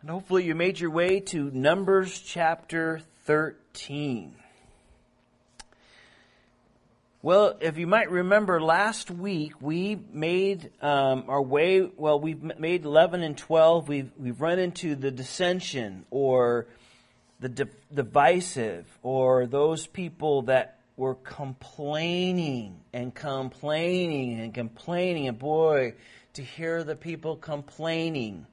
[0.00, 4.34] And hopefully you made your way to Numbers chapter 13.
[7.20, 12.86] Well, if you might remember last week, we made um, our way, well, we've made
[12.86, 13.88] 11 and 12.
[13.88, 16.66] We've, we've run into the dissension or
[17.40, 25.28] the di- divisive or those people that were complaining and complaining and complaining.
[25.28, 25.92] And boy,
[26.32, 28.46] to hear the people complaining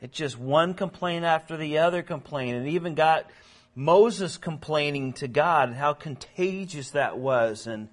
[0.00, 3.30] it's just one complaint after the other complaint, and even got
[3.74, 7.66] Moses complaining to God, and how contagious that was.
[7.66, 7.88] And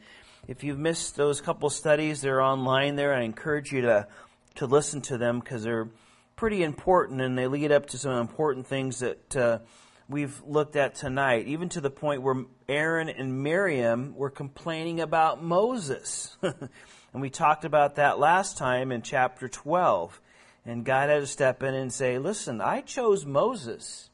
[0.48, 3.14] if you've missed those couple studies, they're online there.
[3.14, 4.08] I encourage you to,
[4.56, 5.90] to listen to them because they're
[6.36, 9.60] pretty important and they lead up to some important things that uh,
[10.08, 15.44] we've looked at tonight, even to the point where Aaron and Miriam were complaining about
[15.44, 16.38] Moses.
[16.42, 20.22] and we talked about that last time in chapter 12.
[20.66, 24.10] And God had to step in and say, listen, I chose Moses.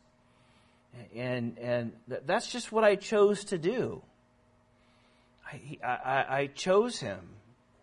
[1.15, 4.01] And, and that's just what I chose to do.
[5.45, 7.19] I, I, I chose him.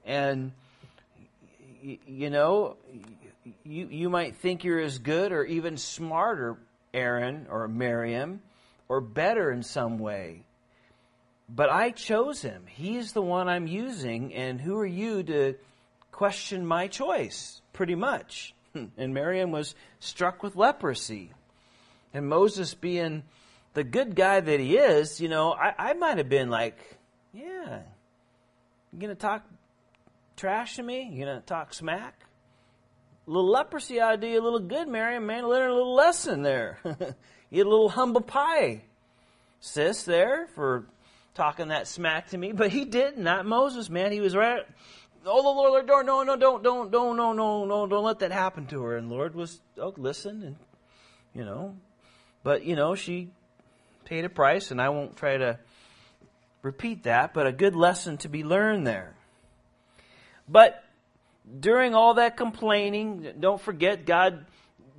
[0.04, 0.52] And,
[1.82, 2.76] you know,
[3.64, 6.58] you, you might think you're as good or even smarter,
[6.92, 8.40] Aaron or Miriam,
[8.88, 10.42] or better in some way.
[11.48, 12.64] But I chose him.
[12.66, 15.54] He's the one I'm using, and who are you to
[16.12, 17.62] question my choice?
[17.72, 18.54] Pretty much.
[18.78, 19.00] Hmm.
[19.00, 21.32] and Miriam was struck with leprosy.
[22.12, 23.24] And Moses, being
[23.74, 26.78] the good guy that he is, you know, I, I might have been like,
[27.32, 27.82] yeah,
[28.92, 29.44] you gonna talk
[30.36, 31.10] trash to me?
[31.12, 32.24] You gonna talk smack?
[33.26, 35.26] A little leprosy to you a little good, Miriam.
[35.26, 36.78] Man, learn a little lesson there.
[36.84, 38.82] you Eat a little humble pie,
[39.60, 40.86] sis, there for
[41.34, 42.52] talking that smack to me.
[42.52, 44.12] But he did not not Moses, man.
[44.12, 44.62] He was right
[45.26, 48.32] oh, the Lord, Lord, no, no, don't, don't, don't, no, no, no, don't let that
[48.32, 48.96] happen to her.
[48.96, 50.56] And Lord was, oh, listen, and,
[51.34, 51.76] you know,
[52.42, 53.30] but, you know, she
[54.04, 55.58] paid a price, and I won't try to
[56.62, 59.14] repeat that, but a good lesson to be learned there.
[60.48, 60.82] But
[61.60, 64.46] during all that complaining, don't forget God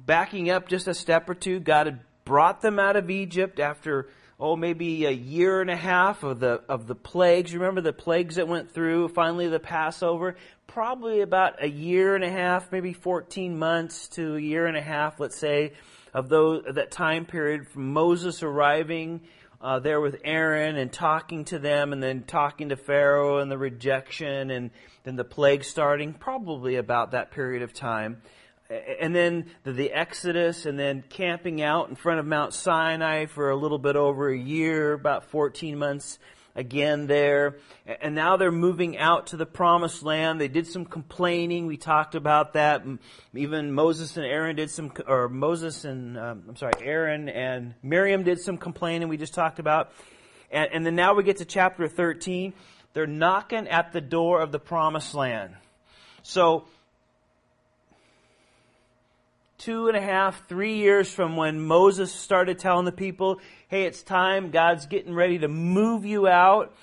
[0.05, 1.59] backing up just a step or two.
[1.59, 6.23] God had brought them out of Egypt after oh, maybe a year and a half
[6.23, 7.53] of the, of the plagues.
[7.53, 10.35] Remember the plagues that went through, finally the Passover?
[10.66, 14.81] Probably about a year and a half, maybe 14 months to a year and a
[14.81, 15.73] half, let's say,
[16.13, 19.22] of those, that time period from Moses arriving
[19.61, 23.57] uh, there with Aaron and talking to them and then talking to Pharaoh and the
[23.57, 24.71] rejection and
[25.03, 28.21] then the plague starting, probably about that period of time
[28.69, 33.50] and then the, the, Exodus, and then camping out in front of Mount Sinai for
[33.50, 36.19] a little bit over a year, about 14 months
[36.56, 37.57] again there.
[38.02, 40.40] And now they're moving out to the promised land.
[40.40, 41.66] They did some complaining.
[41.66, 42.84] We talked about that.
[43.34, 48.24] Even Moses and Aaron did some, or Moses and, um, I'm sorry, Aaron and Miriam
[48.24, 49.91] did some complaining we just talked about.
[50.51, 52.53] And, and then now we get to chapter 13.
[52.94, 55.56] They're knocking at the door of the promised land.
[56.22, 56.66] So,
[59.59, 64.01] two and a half, three years from when Moses started telling the people, hey, it's
[64.01, 66.73] time, God's getting ready to move you out,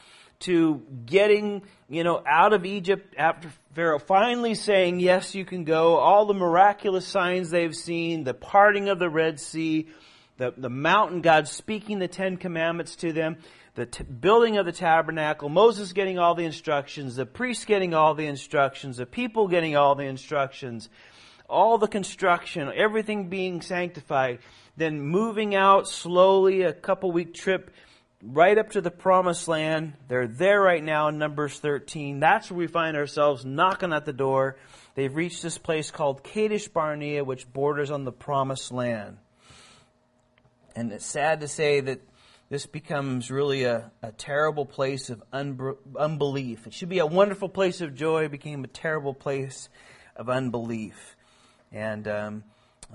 [0.41, 5.97] to getting, you know, out of Egypt after Pharaoh finally saying, yes, you can go,
[5.97, 9.89] all the miraculous signs they've seen, the parting of the Red Sea,
[10.37, 13.39] the, the mountain, God speaking the Ten Commandments to them,
[13.75, 18.15] the t- building of the tabernacle, Moses getting all the instructions, the priests getting all
[18.15, 20.91] the instructions, the people getting all the instructions,
[21.49, 24.39] all the construction, everything being sanctified,
[24.77, 27.71] then moving out slowly, a couple week trip
[28.23, 29.95] right up to the promised land.
[30.09, 32.21] They're there right now in Numbers 13.
[32.21, 34.57] That's where we find ourselves knocking at the door.
[34.95, 39.19] They've reached this place called Kadesh Barnea, which borders on the promised land.
[40.75, 42.01] And it's sad to say that
[42.49, 46.67] this becomes really a, a terrible place of unbelief.
[46.67, 49.69] It should be a wonderful place of joy, became a terrible place
[50.15, 51.16] of unbelief.
[51.77, 52.45] And um,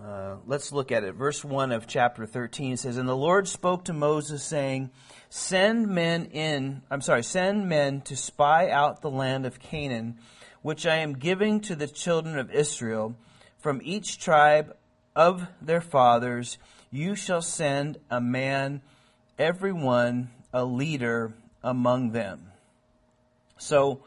[0.03, 1.13] uh, let's look at it.
[1.13, 4.89] Verse 1 of chapter 13 says, And the Lord spoke to Moses, saying,
[5.29, 10.17] Send men in, I'm sorry, send men to spy out the land of Canaan,
[10.63, 13.15] which I am giving to the children of Israel.
[13.59, 14.75] From each tribe
[15.15, 16.57] of their fathers
[16.89, 18.81] you shall send a man,
[19.37, 22.47] every one a leader among them.
[23.59, 24.05] So,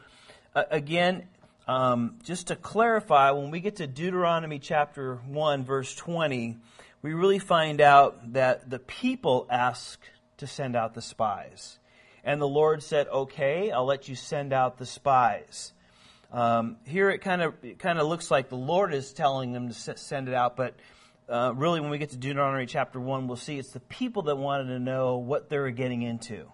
[0.52, 1.28] uh, again,
[1.66, 6.56] um, just to clarify, when we get to Deuteronomy chapter 1, verse 20,
[7.02, 10.00] we really find out that the people ask
[10.38, 11.78] to send out the spies.
[12.22, 15.72] And the Lord said, Okay, I'll let you send out the spies.
[16.32, 19.74] Um, here it kind of kind of looks like the Lord is telling them to
[19.74, 20.74] send it out, but
[21.28, 24.36] uh, really, when we get to Deuteronomy chapter 1, we'll see it's the people that
[24.36, 26.46] wanted to know what they were getting into,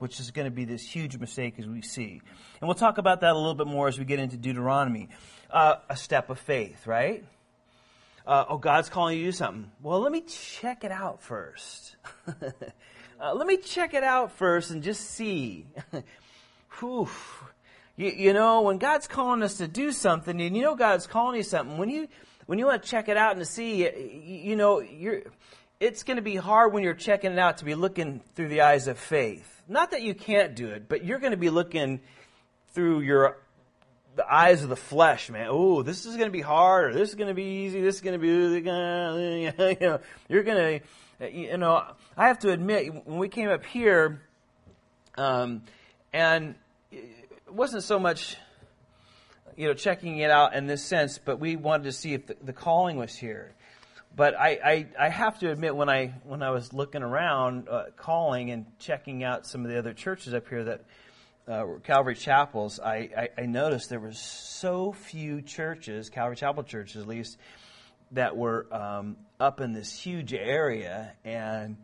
[0.00, 2.22] which is going to be this huge mistake as we see.
[2.60, 5.10] And we'll talk about that a little bit more as we get into Deuteronomy.
[5.50, 7.22] Uh, a step of faith, right?
[8.26, 9.70] Uh, oh, God's calling you to do something.
[9.82, 11.96] Well, let me check it out first.
[12.26, 15.66] uh, let me check it out first and just see.
[16.78, 17.08] Whew.
[17.96, 21.36] You, you know, when God's calling us to do something, and you know God's calling
[21.36, 22.08] you something, when you
[22.46, 23.88] when you want to check it out and to see,
[24.24, 25.22] you know, you're,
[25.78, 28.62] it's going to be hard when you're checking it out to be looking through the
[28.62, 29.59] eyes of faith.
[29.70, 32.00] Not that you can't do it, but you're going to be looking
[32.74, 33.38] through your
[34.16, 35.46] the eyes of the flesh, man.
[35.48, 37.80] Oh, this is going to be hard, or this is going to be easy.
[37.80, 38.28] This is going to be,
[38.58, 40.82] you know, you're going
[41.20, 41.84] to, you know.
[42.16, 44.20] I have to admit, when we came up here,
[45.16, 45.62] um,
[46.12, 46.56] and
[46.90, 47.06] it
[47.48, 48.36] wasn't so much
[49.56, 52.36] you know, checking it out in this sense, but we wanted to see if the,
[52.42, 53.54] the calling was here.
[54.14, 57.84] But I, I, I, have to admit, when I when I was looking around, uh,
[57.96, 60.84] calling and checking out some of the other churches up here that
[61.46, 66.64] uh, were Calvary chapels, I, I, I noticed there were so few churches, Calvary Chapel
[66.64, 67.38] churches at least,
[68.12, 71.76] that were um, up in this huge area, and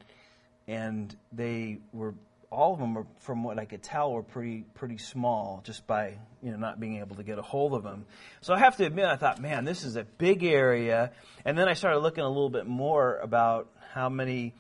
[0.67, 2.15] and they were
[2.51, 6.15] all of them, were, from what I could tell, were pretty pretty small, just by
[6.43, 8.07] you know not being able to get a hold of them.
[8.41, 11.11] So I have to admit, I thought, man, this is a big area.
[11.45, 14.55] And then I started looking a little bit more about how many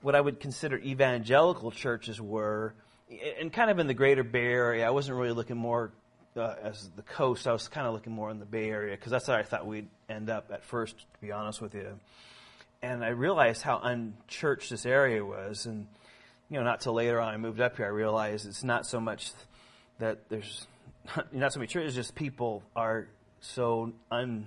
[0.00, 2.74] what I would consider evangelical churches were,
[3.40, 4.86] and kind of in the Greater Bay Area.
[4.86, 5.92] I wasn't really looking more
[6.36, 7.46] uh, as the coast.
[7.46, 9.66] I was kind of looking more in the Bay Area because that's where I thought
[9.66, 10.98] we'd end up at first.
[10.98, 11.98] To be honest with you.
[12.80, 15.88] And I realized how unchurched this area was, and
[16.50, 19.00] you know, not till later on I moved up here, I realized it's not so
[19.00, 19.32] much
[19.98, 20.66] that there's
[21.32, 23.08] not so many churches, just people are
[23.40, 24.46] so un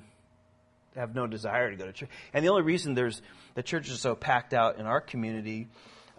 [0.96, 2.10] have no desire to go to church.
[2.34, 3.22] And the only reason there's
[3.56, 5.68] the church is so packed out in our community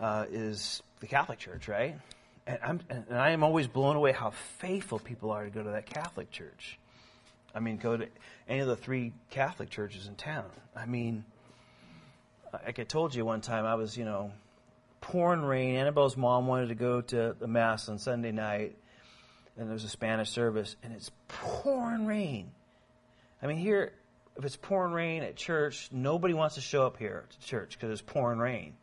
[0.01, 1.97] uh, is the Catholic Church, right?
[2.47, 5.71] And I'm and I am always blown away how faithful people are to go to
[5.71, 6.79] that Catholic church.
[7.55, 8.07] I mean, go to
[8.49, 10.47] any of the three Catholic churches in town.
[10.75, 11.25] I mean,
[12.53, 14.33] like I told you one time, I was you know
[15.03, 15.75] pouring rain.
[15.77, 18.77] Annabelle's mom wanted to go to the mass on Sunday night,
[19.59, 22.51] and there's a Spanish service, and it's pouring rain.
[23.43, 23.93] I mean, here,
[24.39, 27.91] if it's pouring rain at church, nobody wants to show up here to church because
[27.91, 28.75] it's pouring rain.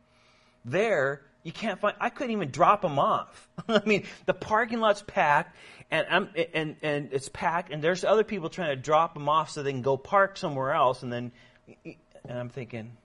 [0.66, 1.96] There, you can't find.
[2.00, 3.48] I couldn't even drop them off.
[3.68, 5.56] I mean, the parking lot's packed,
[5.90, 9.50] and I'm and and it's packed, and there's other people trying to drop them off
[9.50, 11.32] so they can go park somewhere else, and then,
[11.86, 12.98] and I'm thinking,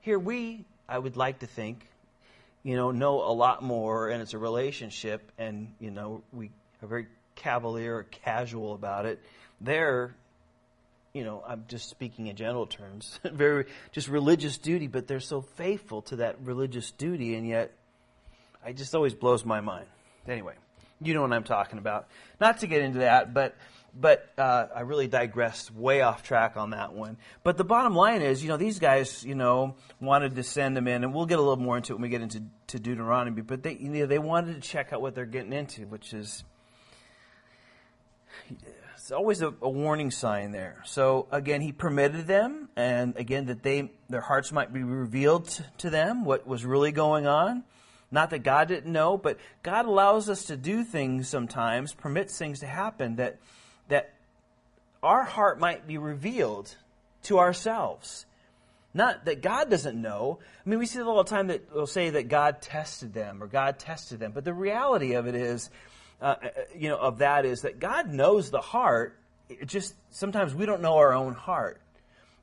[0.00, 1.86] here we, I would like to think,
[2.62, 6.50] you know, know a lot more, and it's a relationship, and you know, we
[6.82, 9.20] are very cavalier or casual about it.
[9.60, 10.14] There,
[11.12, 15.40] you know, I'm just speaking in general terms, very just religious duty, but they're so
[15.40, 17.72] faithful to that religious duty, and yet,
[18.66, 19.86] it just always blows my mind.
[20.26, 20.54] Anyway,
[21.00, 22.08] you know what I'm talking about.
[22.40, 23.56] Not to get into that, but
[24.00, 27.16] but uh, I really digressed way off track on that one.
[27.42, 30.86] But the bottom line is, you know, these guys, you know, wanted to send them
[30.86, 33.42] in, and we'll get a little more into it when we get into to Deuteronomy.
[33.42, 36.44] But they, you know, they wanted to check out what they're getting into, which is
[38.96, 40.82] it's always a, a warning sign there.
[40.84, 45.48] So again, he permitted them, and again that they their hearts might be revealed
[45.78, 47.64] to them what was really going on.
[48.10, 52.60] Not that God didn't know, but God allows us to do things sometimes, permits things
[52.60, 53.38] to happen that that
[55.02, 56.74] our heart might be revealed
[57.24, 58.26] to ourselves.
[58.94, 60.38] Not that God doesn't know.
[60.64, 63.42] I mean, we see it all the time that will say that God tested them
[63.42, 64.32] or God tested them.
[64.32, 65.70] But the reality of it is,
[66.20, 69.18] uh, uh, you know, of that is that God knows the heart.
[69.48, 71.80] It just sometimes we don't know our own heart.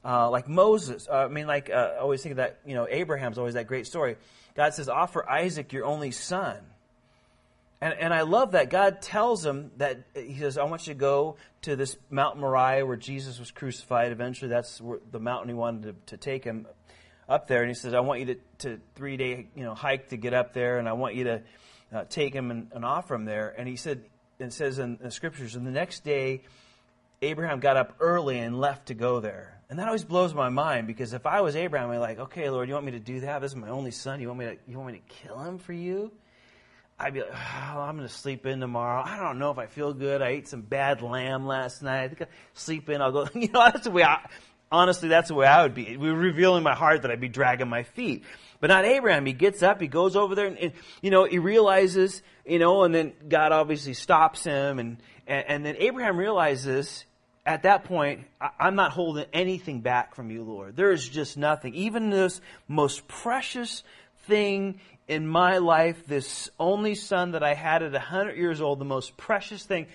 [0.04, 2.60] Uh, like Moses, uh, I mean, like uh, I always think of that.
[2.64, 4.18] You know, Abraham's always that great story.
[4.56, 6.58] God says, "Offer Isaac your only son."
[7.82, 11.00] And, and I love that God tells him that he says, I want you to
[11.00, 14.12] go to this Mount Moriah where Jesus was crucified.
[14.12, 16.68] Eventually, that's where, the mountain he wanted to, to take him
[17.28, 17.62] up there.
[17.62, 20.34] And he says, I want you to, to three day you know hike to get
[20.34, 21.42] up there, and I want you to
[21.94, 23.54] uh, take him and, and, offer him there.
[23.58, 24.04] And he said,
[24.40, 26.44] it says in the scriptures, and the next day,
[27.22, 29.60] Abraham got up early and left to go there.
[29.70, 32.50] And that always blows my mind because if I was Abraham, I'd be like, okay,
[32.50, 33.40] Lord, you want me to do that?
[33.40, 34.22] This is my only son.
[34.22, 36.12] You want me to, you want me to kill him for you?
[37.00, 39.04] I'd be like, oh, I'm going to sleep in tomorrow.
[39.06, 40.22] I don't know if I feel good.
[40.22, 42.04] I ate some bad lamb last night.
[42.04, 43.02] I think I'll sleep in.
[43.02, 43.28] I'll go.
[43.36, 44.28] You know, that's the way I,
[44.72, 45.98] honestly, that's the way I would be.
[45.98, 48.24] We were revealing my heart that I'd be dragging my feet.
[48.60, 49.26] But not Abraham.
[49.26, 52.84] He gets up, he goes over there, and, and, you know, he realizes, you know,
[52.84, 54.98] and then God obviously stops him, and,
[55.28, 57.06] and, and then Abraham realizes,
[57.46, 58.26] at that point,
[58.60, 60.76] I'm not holding anything back from you, Lord.
[60.76, 61.76] There is just nothing.
[61.76, 63.84] Even this most precious
[64.28, 68.86] thing in my life, this only son that I had at 100 years old, the
[68.86, 69.88] most precious thing,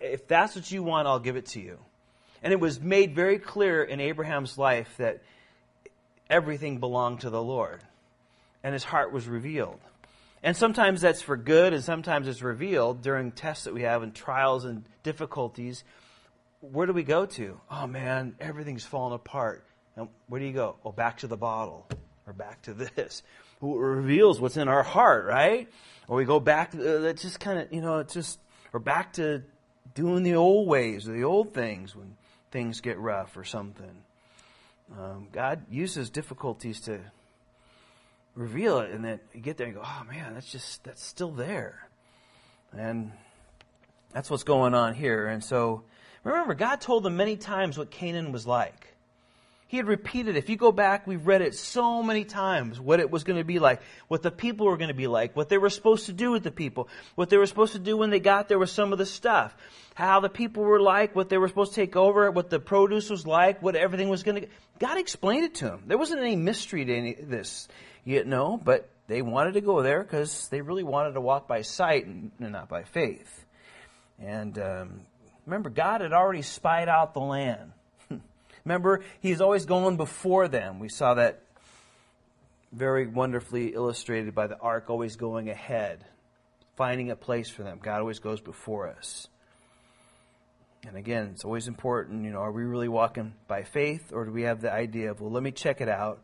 [0.00, 1.78] if that's what you want, I'll give it to you.
[2.42, 5.22] And it was made very clear in Abraham's life that
[6.28, 7.80] everything belonged to the Lord.
[8.62, 9.80] And his heart was revealed.
[10.42, 14.12] And sometimes that's for good, and sometimes it's revealed during tests that we have and
[14.12, 15.84] trials and difficulties.
[16.60, 17.60] Where do we go to?
[17.70, 19.64] Oh man, everything's falling apart.
[19.96, 20.76] And where do you go?
[20.84, 21.86] Oh, back to the bottle,
[22.26, 23.22] or back to this.
[23.62, 25.68] Who reveals what's in our heart, right?
[26.08, 28.40] Or we go back, uh, that just kind of, you know, it's just,
[28.72, 29.44] or back to
[29.94, 32.16] doing the old ways, or the old things when
[32.50, 34.02] things get rough or something.
[34.98, 36.98] Um, God uses difficulties to
[38.34, 41.30] reveal it, and then you get there and go, oh man, that's just, that's still
[41.30, 41.88] there.
[42.72, 43.12] And
[44.12, 45.28] that's what's going on here.
[45.28, 45.84] And so,
[46.24, 48.91] remember, God told them many times what Canaan was like.
[49.72, 53.10] He had repeated, if you go back, we've read it so many times, what it
[53.10, 55.56] was going to be like, what the people were going to be like, what they
[55.56, 58.20] were supposed to do with the people, what they were supposed to do when they
[58.20, 59.56] got there with some of the stuff,
[59.94, 63.08] how the people were like, what they were supposed to take over, what the produce
[63.08, 64.48] was like, what everything was going to.
[64.78, 65.84] God explained it to them.
[65.86, 67.66] There wasn't any mystery to any this,
[68.04, 71.62] you know, but they wanted to go there because they really wanted to walk by
[71.62, 73.46] sight and not by faith.
[74.18, 75.00] And um,
[75.46, 77.72] remember, God had already spied out the land.
[78.64, 80.78] Remember, he's always going before them.
[80.78, 81.42] We saw that
[82.72, 86.04] very wonderfully illustrated by the ark always going ahead,
[86.76, 87.78] finding a place for them.
[87.82, 89.28] God always goes before us.
[90.86, 94.32] And again, it's always important, you know, are we really walking by faith or do
[94.32, 96.20] we have the idea of, well, let me check it out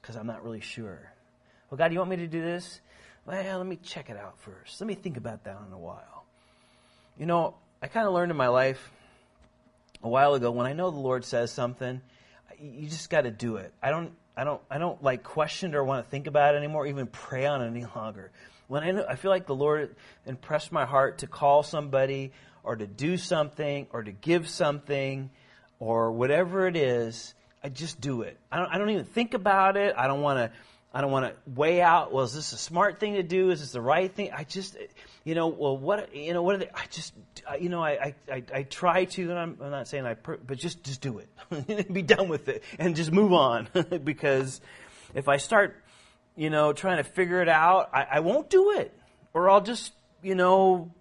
[0.00, 1.12] because I'm not really sure.
[1.70, 2.80] Well, God, you want me to do this?
[3.24, 4.80] Well, let me check it out first.
[4.80, 6.26] Let me think about that in a while.
[7.18, 8.90] You know, I kind of learned in my life
[10.02, 12.00] a while ago when I know the Lord says something,
[12.60, 13.72] you just got to do it.
[13.82, 16.86] I don't I don't I don't like question or want to think about it anymore,
[16.86, 18.30] even pray on it any longer.
[18.68, 19.94] When I know, I feel like the Lord
[20.26, 22.32] impressed my heart to call somebody
[22.64, 25.30] or to do something or to give something
[25.78, 28.38] or whatever it is, I just do it.
[28.50, 29.94] I don't I don't even think about it.
[29.96, 30.58] I don't want to
[30.94, 33.50] I don't want to weigh out, well, is this a smart thing to do?
[33.50, 34.30] Is this the right thing?
[34.32, 34.76] I just,
[35.24, 37.14] you know, well, what, you know, what are they, I just,
[37.58, 40.84] you know, I, I, I, try to, and I'm, I'm not saying I, but just,
[40.84, 41.88] just do it.
[41.92, 43.68] Be done with it and just move on.
[44.04, 44.60] because
[45.14, 45.82] if I start,
[46.36, 48.92] you know, trying to figure it out, I, I won't do it.
[49.32, 50.92] Or I'll just, you know,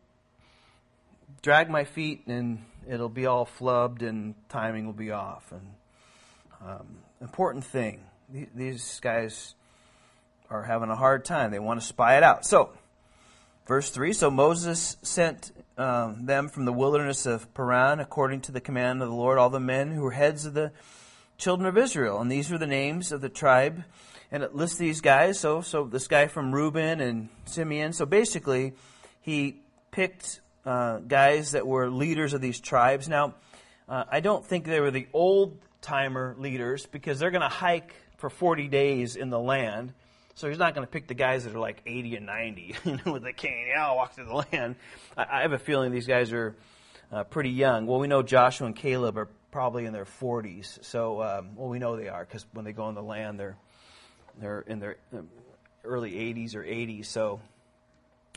[1.41, 5.51] drag my feet and it'll be all flubbed and timing will be off.
[5.51, 5.67] And,
[6.65, 6.87] um,
[7.19, 8.05] important thing.
[8.55, 9.55] These guys,
[10.51, 11.49] are having a hard time.
[11.49, 12.45] They want to spy it out.
[12.45, 12.71] So,
[13.65, 18.61] verse 3 So Moses sent um, them from the wilderness of Paran according to the
[18.61, 20.71] command of the Lord, all the men who were heads of the
[21.37, 22.19] children of Israel.
[22.19, 23.83] And these were the names of the tribe.
[24.29, 25.39] And it lists these guys.
[25.39, 27.93] So, so this guy from Reuben and Simeon.
[27.93, 28.73] So basically,
[29.21, 33.09] he picked uh, guys that were leaders of these tribes.
[33.09, 33.35] Now,
[33.89, 37.93] uh, I don't think they were the old timer leaders because they're going to hike
[38.17, 39.93] for 40 days in the land.
[40.35, 42.99] So he's not going to pick the guys that are like 80 and 90, you
[43.05, 43.67] know, with the cane.
[43.69, 44.75] Yeah, I'll walk through the land.
[45.17, 46.55] I, I have a feeling these guys are
[47.11, 47.85] uh, pretty young.
[47.85, 50.83] Well, we know Joshua and Caleb are probably in their 40s.
[50.83, 53.57] So, um, well, we know they are because when they go on the land, they're
[54.39, 55.27] they're in their um,
[55.83, 57.05] early 80s or 80s.
[57.05, 57.41] So,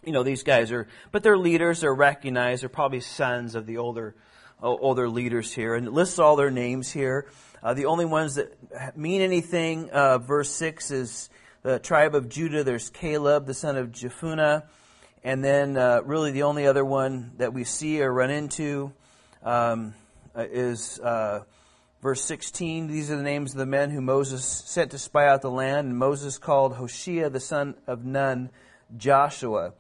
[0.03, 1.81] you know, these guys are, but they're leaders.
[1.81, 2.63] They're recognized.
[2.63, 4.15] They're probably sons of the older
[4.63, 7.27] older leaders here, and it lists all their names here.
[7.63, 11.29] Uh, the only ones that mean anything, uh, verse six is
[11.65, 14.65] the tribe of Judah, there's Caleb, the son of Jephunneh.
[15.25, 18.93] And then, uh, really, the only other one that we see or run into
[19.43, 19.95] um,
[20.37, 21.41] uh, is uh,
[22.03, 22.89] verse 16.
[22.89, 25.89] These are the names of the men who Moses sent to spy out the land.
[25.89, 28.51] And Moses called Hoshea, the son of Nun,
[28.99, 29.73] Joshua.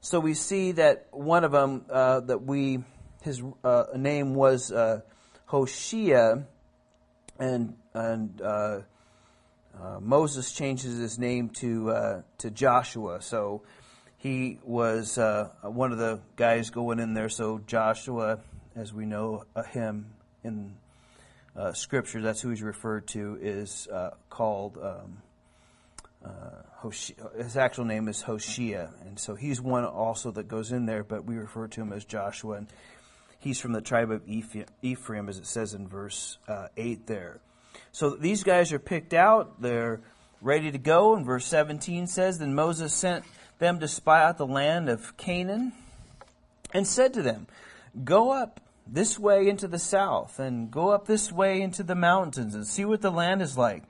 [0.00, 2.84] So we see that one of them, uh, that we,
[3.22, 5.00] his uh, name was uh,
[5.46, 6.44] Hoshea,
[7.40, 8.40] and, and
[9.80, 13.22] uh, Moses changes his name to uh, to Joshua.
[13.22, 13.62] So
[14.18, 17.28] he was uh, one of the guys going in there.
[17.28, 18.38] So Joshua,
[18.76, 20.06] as we know him
[20.44, 20.74] in
[21.56, 24.78] uh, Scripture, that's who he's referred to, is uh, called.
[24.82, 25.18] Um,
[27.36, 31.24] his actual name is Hoshea, and so he's one also that goes in there, but
[31.24, 32.68] we refer to him as Joshua, and
[33.40, 34.22] he's from the tribe of
[34.82, 36.38] Ephraim, as it says in verse
[36.76, 37.40] eight there.
[37.92, 39.60] So these guys are picked out.
[39.60, 40.00] They're
[40.40, 41.14] ready to go.
[41.14, 43.24] And verse 17 says, Then Moses sent
[43.58, 45.72] them to spy out the land of Canaan
[46.72, 47.46] and said to them,
[48.04, 52.54] Go up this way into the south, and go up this way into the mountains,
[52.54, 53.84] and see what the land is like.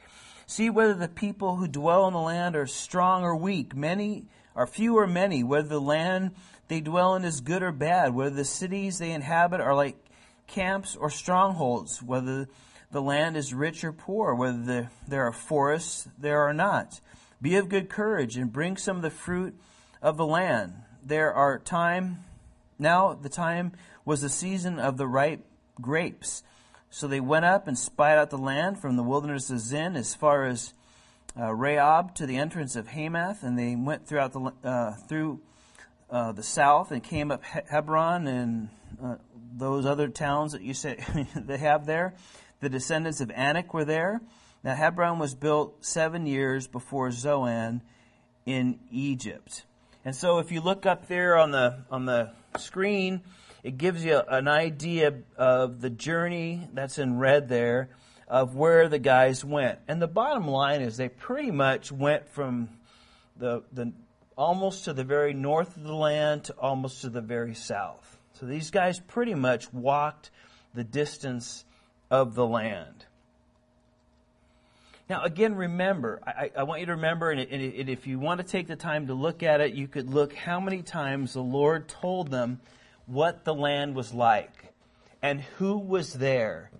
[0.46, 4.66] See whether the people who dwell in the land are strong or weak, many are
[4.66, 6.32] few or many, whether the land
[6.68, 9.96] they dwell in is good or bad, whether the cities they inhabit are like
[10.46, 12.48] camps or strongholds, whether
[12.92, 17.00] the land is rich or poor, whether the, there are forests there are not.
[17.40, 19.58] Be of good courage and bring some of the fruit
[20.00, 20.74] of the land.
[21.04, 22.24] There are time
[22.78, 23.72] now the time
[24.04, 25.44] was the season of the ripe
[25.80, 26.42] grapes.
[26.90, 30.14] So they went up and spied out the land from the wilderness of Zin as
[30.14, 30.74] far as
[31.36, 35.40] uh, Rehob to the entrance of Hamath, and they went throughout the uh, through
[36.10, 38.68] uh, the south and came up Hebron and
[39.02, 39.16] uh,
[39.56, 41.02] those other towns that you say
[41.36, 42.14] they have there.
[42.62, 44.20] The descendants of Anak were there.
[44.62, 47.82] Now Hebron was built seven years before Zoan
[48.46, 49.64] in Egypt.
[50.04, 53.22] And so if you look up there on the on the screen,
[53.64, 57.90] it gives you an idea of the journey that's in red there
[58.28, 59.80] of where the guys went.
[59.88, 62.68] And the bottom line is they pretty much went from
[63.36, 63.92] the, the
[64.38, 68.18] almost to the very north of the land to almost to the very south.
[68.34, 70.30] So these guys pretty much walked
[70.74, 71.64] the distance
[72.12, 73.06] of the land.
[75.08, 78.46] Now, again, remember, I, I want you to remember, and, and if you want to
[78.46, 81.88] take the time to look at it, you could look how many times the Lord
[81.88, 82.60] told them
[83.06, 84.72] what the land was like
[85.22, 86.70] and who was there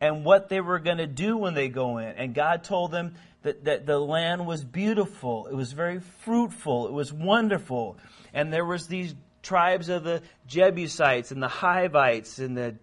[0.00, 2.08] and what they were going to do when they go in.
[2.08, 5.48] And God told them that, that the land was beautiful.
[5.48, 6.86] It was very fruitful.
[6.86, 7.98] It was wonderful.
[8.32, 12.76] And there was these tribes of the Jebusites and the Hivites and the,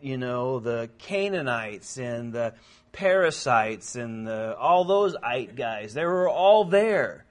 [0.00, 2.54] you know, the Canaanites and the
[2.92, 5.94] Perizzites and the, all those ite guys.
[5.94, 7.24] They were all there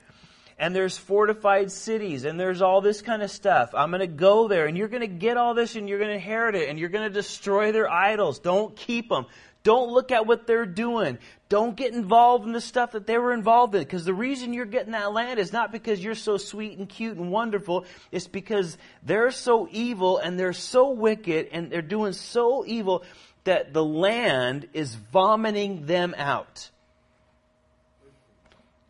[0.59, 3.71] and there's fortified cities and there's all this kind of stuff.
[3.73, 6.09] I'm going to go there and you're going to get all this and you're going
[6.09, 8.39] to inherit it and you're going to destroy their idols.
[8.39, 9.25] Don't keep them.
[9.63, 11.17] Don't look at what they're doing.
[11.49, 14.65] Don't get involved in the stuff that they were involved in because the reason you're
[14.65, 17.85] getting that land is not because you're so sweet and cute and wonderful.
[18.11, 23.03] It's because they're so evil and they're so wicked and they're doing so evil
[23.45, 26.69] that the land is vomiting them out.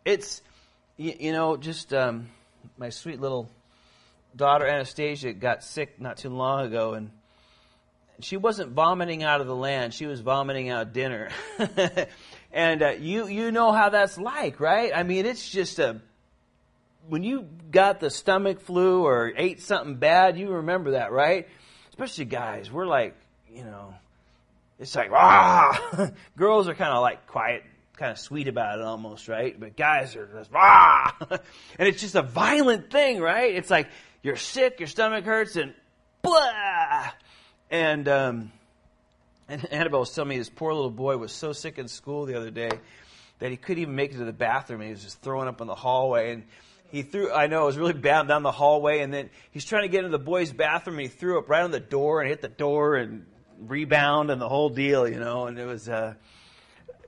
[0.04, 0.42] It's,
[0.98, 2.28] you, you know, just um,
[2.76, 3.48] my sweet little
[4.36, 7.10] daughter Anastasia got sick not too long ago, and
[8.20, 11.30] she wasn't vomiting out of the land; she was vomiting out dinner.
[12.52, 14.92] and uh, you you know how that's like, right?
[14.94, 16.00] I mean, it's just a
[17.08, 21.48] when you got the stomach flu or ate something bad, you remember that, right?
[21.90, 23.14] Especially guys, we're like,
[23.52, 23.94] you know,
[24.78, 26.10] it's like ah.
[26.36, 27.64] Girls are kind of like quiet
[28.00, 29.60] kind of sweet about it almost, right?
[29.60, 31.14] But guys are just, ah!
[31.78, 33.54] and it's just a violent thing, right?
[33.54, 33.88] It's like
[34.22, 35.74] you're sick, your stomach hurts, and
[36.22, 37.10] blah!
[37.70, 38.52] And, um,
[39.50, 42.36] and Annabelle was telling me this poor little boy was so sick in school the
[42.36, 42.70] other day
[43.40, 44.80] that he couldn't even make it to the bathroom.
[44.80, 46.32] He was just throwing up in the hallway.
[46.32, 46.44] And
[46.92, 49.00] he threw, I know, it was really bad down the hallway.
[49.00, 51.62] And then he's trying to get into the boys' bathroom and he threw up right
[51.62, 53.26] on the door and hit the door and
[53.58, 55.46] rebound and the whole deal, you know.
[55.46, 56.14] And it was, uh,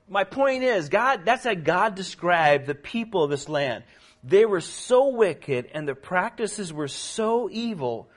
[0.09, 3.85] my point is, God, that's how God described the people of this land.
[4.25, 8.09] They were so wicked and their practices were so evil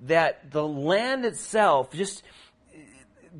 [0.00, 2.22] that the land itself just,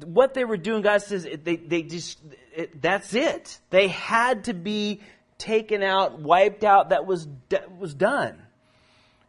[0.02, 2.18] what they were doing, God says, they, they just,
[2.54, 3.59] it, that's it.
[3.70, 5.00] They had to be
[5.38, 8.40] taken out, wiped out, that was, that was done.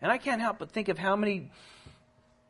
[0.02, 1.52] And I can't help but think of how many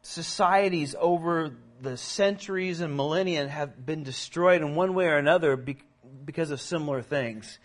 [0.01, 1.51] societies over
[1.81, 7.01] the centuries and millennia have been destroyed in one way or another because of similar
[7.01, 7.59] things.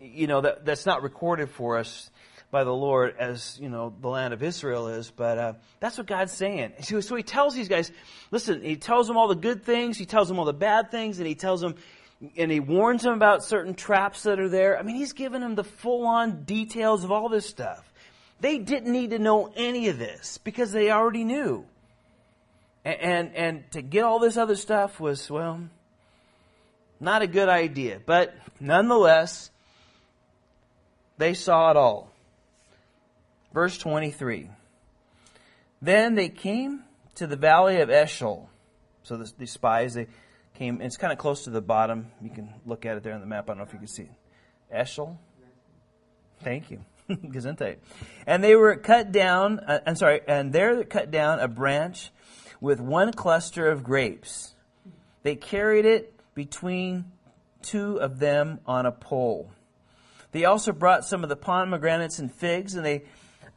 [0.00, 2.10] You know, that, that's not recorded for us
[2.54, 6.06] by the Lord as, you know, the land of Israel is, but uh, that's what
[6.06, 6.72] God's saying.
[6.84, 7.90] So, so he tells these guys,
[8.30, 11.18] listen, he tells them all the good things, he tells them all the bad things,
[11.18, 11.74] and he tells them,
[12.36, 14.78] and he warns them about certain traps that are there.
[14.78, 17.92] I mean, he's given them the full on details of all this stuff.
[18.40, 21.66] They didn't need to know any of this because they already knew.
[22.84, 25.60] And, and, and to get all this other stuff was, well,
[27.00, 28.00] not a good idea.
[28.06, 29.50] But nonetheless,
[31.18, 32.13] they saw it all.
[33.54, 34.50] Verse 23.
[35.80, 36.82] Then they came
[37.14, 38.48] to the valley of Eshcol.
[39.04, 40.08] So the, the spies, they
[40.54, 42.08] came, it's kind of close to the bottom.
[42.20, 43.44] You can look at it there on the map.
[43.44, 44.10] I don't know if you can see it.
[44.72, 45.16] Eshcol?
[46.42, 46.84] Thank you.
[47.08, 47.76] Gesundheit.
[48.26, 52.10] And they were cut down, uh, I'm sorry, and there they cut down a branch
[52.60, 54.54] with one cluster of grapes.
[55.22, 57.04] They carried it between
[57.62, 59.50] two of them on a pole.
[60.32, 63.04] They also brought some of the pomegranates and figs, and they,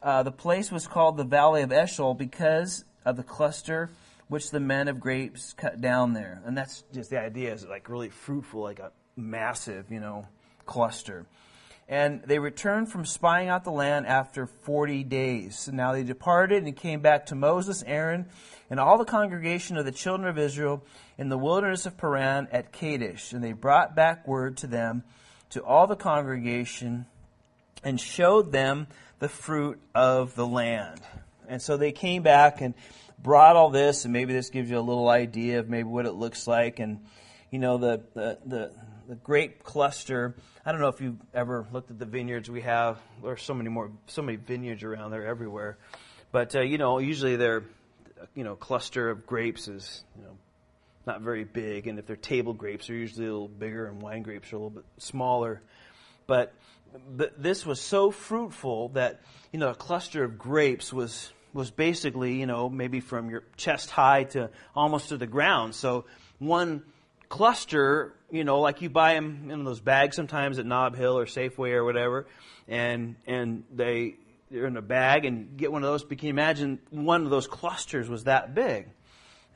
[0.02, 3.90] uh, the place was called the Valley of Eshcol because of the cluster
[4.28, 6.42] which the men of grapes cut down there.
[6.44, 10.26] And that's just the idea is like really fruitful, like a massive, you know,
[10.66, 11.26] cluster.
[11.88, 15.58] And they returned from spying out the land after 40 days.
[15.60, 18.26] So now they departed and came back to Moses, Aaron,
[18.68, 20.84] and all the congregation of the children of Israel
[21.16, 23.32] in the wilderness of Paran at Kadesh.
[23.32, 25.02] And they brought back word to them,
[25.50, 27.06] to all the congregation,
[27.82, 31.00] and showed them the fruit of the land.
[31.48, 32.74] And so they came back and
[33.18, 36.12] brought all this, and maybe this gives you a little idea of maybe what it
[36.12, 36.78] looks like.
[36.78, 37.00] And,
[37.50, 38.72] you know, the, the, the,
[39.08, 40.34] the grape cluster.
[40.64, 42.98] I don't know if you've ever looked at the vineyards we have.
[43.22, 45.78] There's so many more, so many vineyards around there everywhere.
[46.30, 47.64] But, uh, you know, usually they're,
[48.34, 50.36] you know, cluster of grapes is, you know,
[51.06, 51.86] not very big.
[51.86, 54.58] And if they're table grapes, they're usually a little bigger, and wine grapes are a
[54.58, 55.62] little bit smaller.
[56.26, 56.77] But, but
[57.38, 59.20] this was so fruitful that,
[59.52, 63.90] you know, a cluster of grapes was was basically, you know, maybe from your chest
[63.90, 65.74] high to almost to the ground.
[65.74, 66.04] So
[66.38, 66.82] one
[67.28, 71.26] cluster, you know, like you buy them in those bags sometimes at Nob Hill or
[71.26, 72.26] Safeway or whatever,
[72.68, 74.16] and and they
[74.50, 76.04] they're in a bag and get one of those.
[76.04, 78.88] But can you imagine one of those clusters was that big?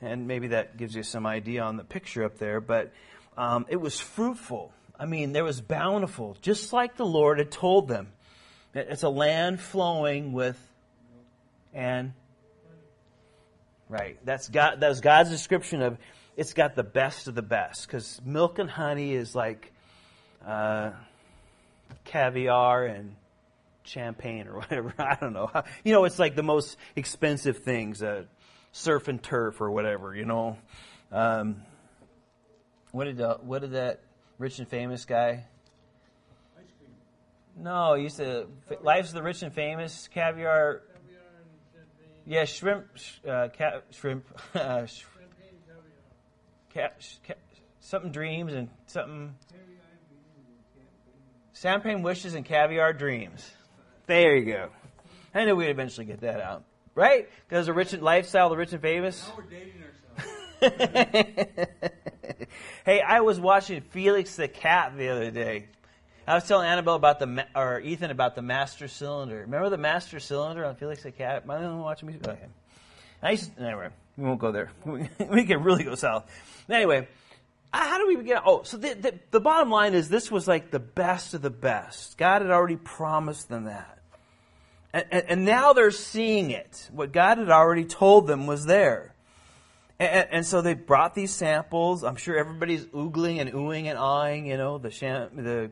[0.01, 2.59] And maybe that gives you some idea on the picture up there.
[2.59, 2.91] But
[3.37, 4.73] um, it was fruitful.
[4.99, 8.11] I mean, there was bountiful, just like the Lord had told them.
[8.73, 10.57] It's a land flowing with
[11.73, 12.13] and
[13.89, 14.17] right.
[14.23, 14.79] That's God.
[14.79, 15.97] That's God's description of
[16.35, 19.71] it's got the best of the best because milk and honey is like
[20.45, 20.91] uh,
[22.05, 23.15] caviar and
[23.83, 24.93] champagne or whatever.
[24.97, 25.51] I don't know.
[25.83, 28.23] You know, it's like the most expensive things, uh,
[28.71, 30.15] surf and turf or whatever.
[30.15, 30.57] You know,
[31.11, 31.61] um,
[32.91, 33.99] what did what did that
[34.37, 35.45] rich and famous guy?
[36.57, 36.91] Ice cream.
[37.57, 38.47] No, he used to
[38.81, 40.81] Life's the Rich and Famous caviar.
[42.25, 42.87] Yeah, shrimp,
[43.27, 43.49] uh,
[43.91, 44.85] shrimp, uh,
[47.81, 49.35] something dreams and something.
[51.53, 53.51] Champagne wishes and caviar dreams.
[54.07, 54.69] There you go.
[55.35, 56.63] I knew we'd eventually get that out,
[56.95, 57.29] right?
[57.47, 59.27] Because the rich and lifestyle, the rich and famous.
[59.27, 59.83] Now we're dating.
[62.85, 65.65] hey, I was watching Felix the Cat the other day.
[66.25, 69.41] I was telling Annabelle about the or Ethan about the master cylinder.
[69.41, 71.43] Remember the master cylinder on Felix the Cat?
[71.43, 72.15] Am I the one watching me?
[72.25, 72.37] Okay.
[73.21, 74.71] I used to, anyway, we won't go there.
[74.85, 76.25] we can really go south.
[76.69, 77.07] Anyway,
[77.73, 78.37] how do we begin?
[78.45, 81.49] Oh, so the, the, the bottom line is this was like the best of the
[81.49, 82.17] best.
[82.17, 83.99] God had already promised them that.
[84.93, 86.89] And, and, and now they're seeing it.
[86.91, 89.12] What God had already told them was there.
[90.03, 92.03] And, and, so they brought these samples.
[92.03, 95.71] I'm sure everybody's oogling and oohing and eyeing, you know, the sham, the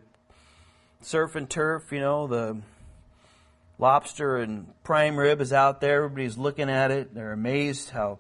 [1.02, 2.62] surf and turf, you know, the
[3.78, 6.04] lobster and prime rib is out there.
[6.04, 7.14] Everybody's looking at it.
[7.14, 8.20] They're amazed how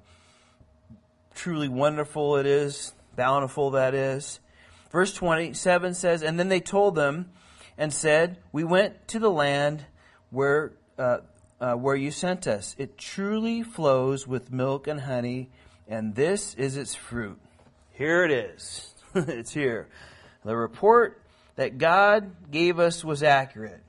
[1.35, 4.39] truly wonderful it is, bountiful that is.
[4.91, 7.31] Verse 27 says, And then they told them
[7.77, 9.85] and said, We went to the land
[10.29, 11.19] where, uh,
[11.59, 12.75] uh, where you sent us.
[12.77, 15.49] It truly flows with milk and honey,
[15.91, 17.37] and this is its fruit.
[17.91, 18.95] Here it is.
[19.15, 19.89] it's here.
[20.45, 21.21] The report
[21.57, 23.83] that God gave us was accurate.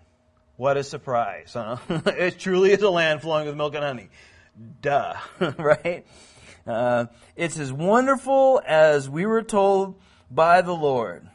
[0.56, 1.76] What a surprise, huh?
[1.88, 4.08] it truly is a land flowing with milk and honey.
[4.82, 5.14] Duh,
[5.58, 6.04] right?
[6.66, 9.94] Uh, it's as wonderful as we were told
[10.28, 11.28] by the Lord.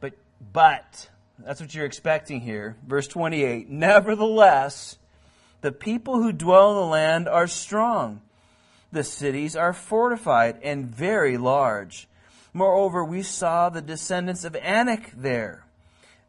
[0.00, 0.14] But,
[0.52, 1.08] but,
[1.38, 2.76] that's what you're expecting here.
[2.86, 3.70] Verse 28.
[3.70, 4.98] Nevertheless,
[5.60, 8.20] the people who dwell in the land are strong.
[8.92, 12.08] The cities are fortified and very large.
[12.52, 15.64] Moreover, we saw the descendants of Anak there.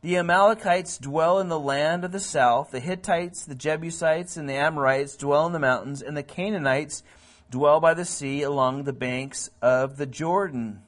[0.02, 2.72] The Amalekites dwell in the land of the south.
[2.72, 7.04] The Hittites, the Jebusites, and the Amorites dwell in the mountains, and the Canaanites
[7.50, 10.82] dwell by the sea along the banks of the Jordan.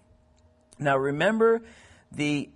[0.80, 1.62] Now remember
[2.12, 2.50] the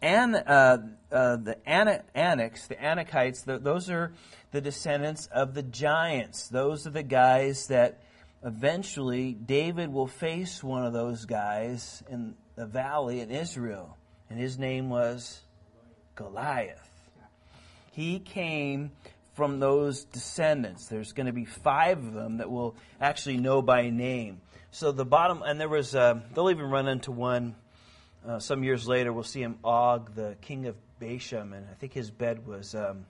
[0.00, 0.78] An, uh,
[1.10, 4.12] uh, the An- Anaks, the Anakites, the, those are
[4.52, 6.48] the descendants of the giants.
[6.48, 7.98] Those are the guys that
[8.44, 13.96] eventually David will face one of those guys in the valley in Israel,
[14.30, 15.40] and his name was
[16.14, 16.82] Goliath.
[17.92, 18.92] He came
[19.34, 20.86] from those descendants.
[20.86, 24.40] There's going to be five of them that we'll actually know by name.
[24.70, 27.54] So the bottom, and there was, uh, they'll even run into one
[28.26, 29.12] uh, some years later.
[29.12, 33.06] We'll see him, Og, the king of Bashan, and I think his bed was, um,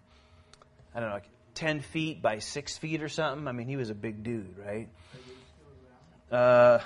[0.94, 1.20] I don't know,
[1.56, 3.48] 10 feet by 6 feet or something.
[3.48, 4.88] I mean, he was a big dude, right?
[6.30, 6.78] Uh,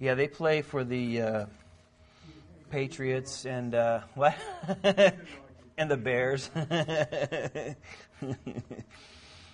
[0.00, 1.46] yeah, they play for the uh,
[2.70, 4.34] Patriots and uh, what?
[5.76, 6.50] and the Bears.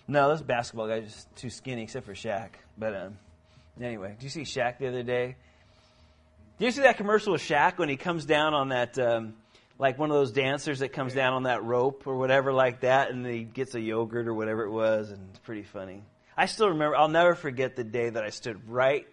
[0.09, 2.51] no, those basketball guys are just too skinny, except for Shaq.
[2.79, 3.16] But um,
[3.81, 5.37] Anyway, did you see Shaq the other day?
[6.59, 9.35] Did you see that commercial with Shaq when he comes down on that, um,
[9.83, 13.11] like one of those dancers that comes down on that rope or whatever like that,
[13.11, 16.05] and he gets a yogurt or whatever it was, and it's pretty funny.
[16.37, 16.95] I still remember.
[16.95, 19.09] I'll never forget the day that I stood right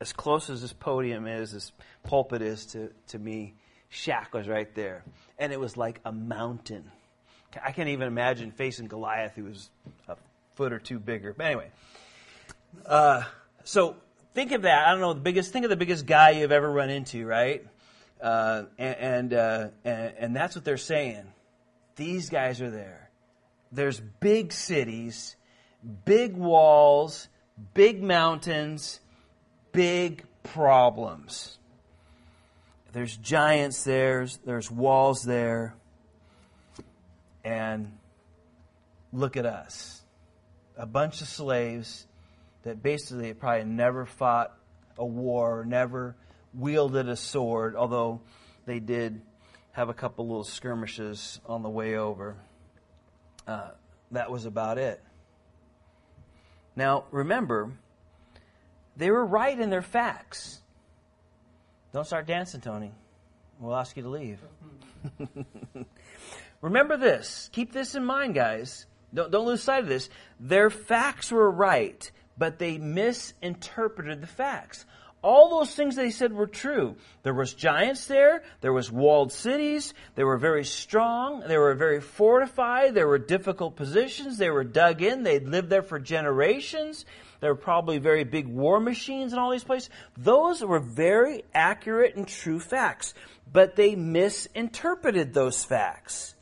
[0.00, 1.72] as close as this podium is, this
[2.04, 3.54] pulpit is to to me.
[3.92, 5.04] Shaq was right there,
[5.38, 6.90] and it was like a mountain.
[7.62, 9.68] I can't even imagine facing Goliath, who was
[10.08, 10.16] a
[10.54, 11.34] foot or two bigger.
[11.34, 11.70] But anyway,
[12.86, 13.24] uh,
[13.64, 13.96] so
[14.32, 14.88] think of that.
[14.88, 15.52] I don't know the biggest.
[15.52, 17.62] Think of the biggest guy you've ever run into, right?
[18.24, 21.26] Uh, and and, uh, and and that's what they're saying.
[21.96, 23.10] These guys are there.
[23.70, 25.36] There's big cities,
[26.06, 27.28] big walls,
[27.74, 29.00] big mountains,
[29.72, 31.58] big problems.
[32.92, 34.26] There's giants there.
[34.46, 35.74] There's walls there.
[37.44, 37.92] And
[39.12, 40.00] look at us.
[40.78, 42.06] A bunch of slaves
[42.62, 44.56] that basically probably never fought
[44.96, 46.16] a war, never
[46.54, 48.20] wielded a sword, although
[48.66, 49.20] they did
[49.72, 52.36] have a couple little skirmishes on the way over.
[53.46, 53.70] Uh,
[54.12, 55.02] that was about it.
[56.76, 57.72] Now, remember,
[58.96, 60.60] they were right in their facts.
[61.92, 62.92] Don't start dancing, Tony.
[63.60, 64.40] We'll ask you to leave.
[66.60, 67.48] remember this.
[67.52, 68.86] Keep this in mind, guys.
[69.12, 70.08] Don't, don't lose sight of this.
[70.40, 74.86] Their facts were right, but they misinterpreted the facts.
[75.24, 76.96] All those things they said were true.
[77.22, 78.42] There was giants there.
[78.60, 79.94] There was walled cities.
[80.16, 81.40] They were very strong.
[81.40, 82.94] They were very fortified.
[82.94, 84.36] There were difficult positions.
[84.36, 85.22] They were dug in.
[85.22, 87.06] They'd lived there for generations.
[87.40, 89.88] There were probably very big war machines in all these places.
[90.18, 93.14] Those were very accurate and true facts.
[93.50, 96.34] But they misinterpreted those facts.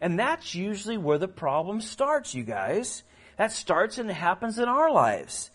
[0.00, 3.02] And that's usually where the problem starts, you guys.
[3.36, 5.50] That starts and happens in our lives.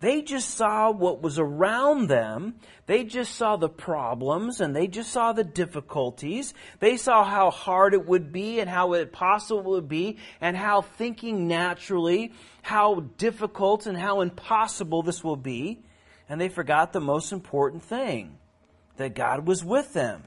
[0.00, 2.54] They just saw what was around them.
[2.86, 6.54] They just saw the problems and they just saw the difficulties.
[6.78, 10.82] They saw how hard it would be and how impossible it would be and how
[10.82, 12.32] thinking naturally,
[12.62, 15.80] how difficult and how impossible this will be.
[16.28, 18.38] And they forgot the most important thing
[18.98, 20.22] that God was with them.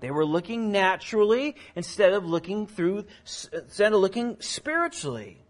[0.00, 5.42] They were looking naturally instead of looking through, instead of looking spiritually.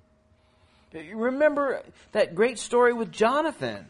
[0.95, 3.87] Remember that great story with Jonathan.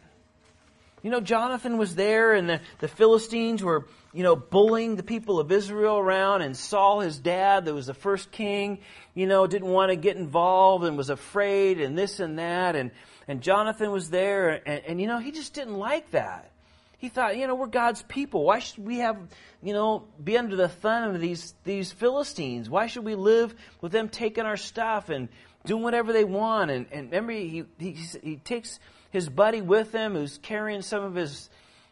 [1.02, 5.38] You know, Jonathan was there and the, the Philistines were, you know, bullying the people
[5.38, 8.78] of Israel around and Saul, his dad, that was the first king,
[9.12, 12.74] you know, didn't want to get involved and was afraid and this and that.
[12.74, 12.90] And,
[13.28, 16.50] and Jonathan was there and, and, you know, he just didn't like that.
[16.96, 18.44] He thought, you know, we're God's people.
[18.44, 19.18] Why should we have,
[19.62, 22.70] you know, be under the thumb of these, these Philistines?
[22.70, 25.28] Why should we live with them taking our stuff and,
[25.64, 26.70] doing whatever they want.
[26.70, 28.78] And, and remember, he, he, he takes
[29.10, 31.48] his buddy with him who's carrying some of his,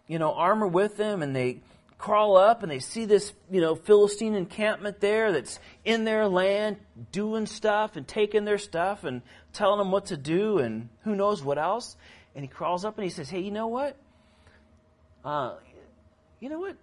[0.06, 1.60] you know, armor with him, and they
[2.02, 6.76] crawl up and they see this, you know, Philistine encampment there that's in their land
[7.12, 11.44] doing stuff and taking their stuff and telling them what to do and who knows
[11.44, 11.96] what else.
[12.34, 13.96] And he crawls up and he says, Hey, you know what?
[15.24, 15.54] Uh,
[16.40, 16.76] you know what?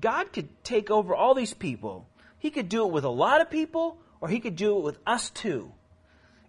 [0.00, 2.06] God could take over all these people.
[2.38, 4.98] He could do it with a lot of people or he could do it with
[5.06, 5.70] us too.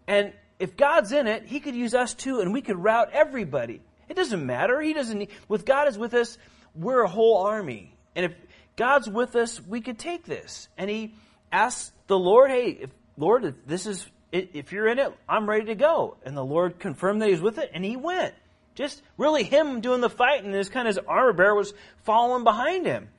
[0.07, 3.81] And if God's in it, he could use us too, and we could rout everybody.
[4.07, 4.79] It doesn't matter.
[4.79, 6.37] He doesn't need, with God is with us,
[6.75, 7.95] we're a whole army.
[8.15, 8.33] And if
[8.75, 10.69] God's with us, we could take this.
[10.77, 11.15] And he
[11.51, 15.65] asked the Lord, hey, if, Lord, if this is, if you're in it, I'm ready
[15.65, 16.17] to go.
[16.23, 18.35] And the Lord confirmed that he was with it, and he went.
[18.75, 22.43] Just really him doing the fight, and his kind of his armor bearer was following
[22.43, 23.09] behind him.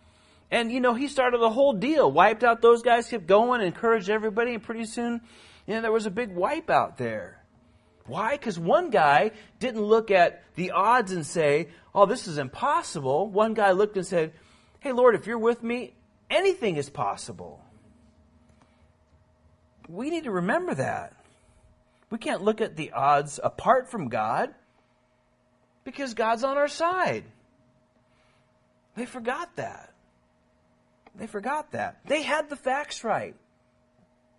[0.51, 4.11] And, you know, he started the whole deal, wiped out those guys, kept going, encouraged
[4.11, 5.21] everybody, and pretty soon,
[5.67, 7.43] you know, there was a big wipe out there.
[8.07, 8.33] Why?
[8.33, 13.31] Because one guy didn't look at the odds and say, oh, this is impossible.
[13.31, 14.33] One guy looked and said,
[14.81, 15.95] hey, Lord, if you're with me,
[16.29, 17.63] anything is possible.
[19.89, 21.15] We need to remember that.
[22.11, 24.55] We can't look at the odds apart from God
[25.85, 27.25] because God's on our side.
[28.97, 29.94] They forgot that.
[31.16, 31.98] They forgot that.
[32.07, 33.35] They had the facts right.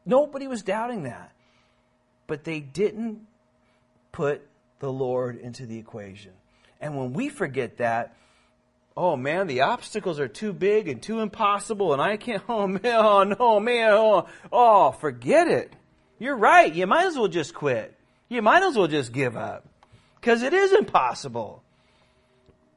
[0.06, 1.32] Nobody was doubting that.
[2.28, 3.22] But they didn't
[4.12, 4.42] put
[4.80, 6.32] the Lord into the equation.
[6.82, 8.16] And when we forget that,
[8.98, 12.82] oh man, the obstacles are too big and too impossible, and I can't, oh man,
[12.86, 15.74] oh no, man, oh, oh, forget it.
[16.20, 16.74] You're right.
[16.74, 17.94] You might as well just quit.
[18.30, 19.66] You might as well just give up.
[20.20, 21.62] Because it is impossible.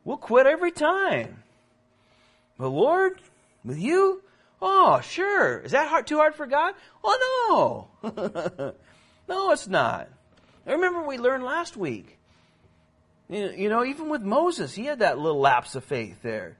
[0.04, 1.42] We'll quit every time.
[2.58, 3.20] But Lord,
[3.64, 4.22] with you?
[4.60, 5.58] Oh, sure.
[5.58, 6.74] Is that hard, too hard for God?
[7.04, 8.74] Oh, no.
[9.28, 10.08] no, it's not.
[10.66, 12.18] I remember we learned last week.
[13.28, 16.56] You know, even with Moses, he had that little lapse of faith there.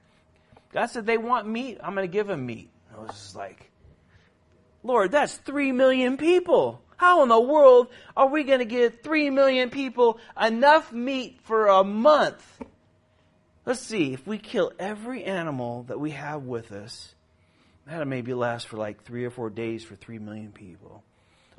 [0.71, 2.69] God said, they want meat, I'm going to give them meat.
[2.95, 3.71] I was just like,
[4.83, 6.81] Lord, that's three million people.
[6.95, 11.67] How in the world are we going to give three million people enough meat for
[11.67, 12.45] a month?
[13.69, 17.13] Let's see, if we kill every animal that we have with us,
[17.85, 21.03] that'll maybe last for like three or four days for three million people.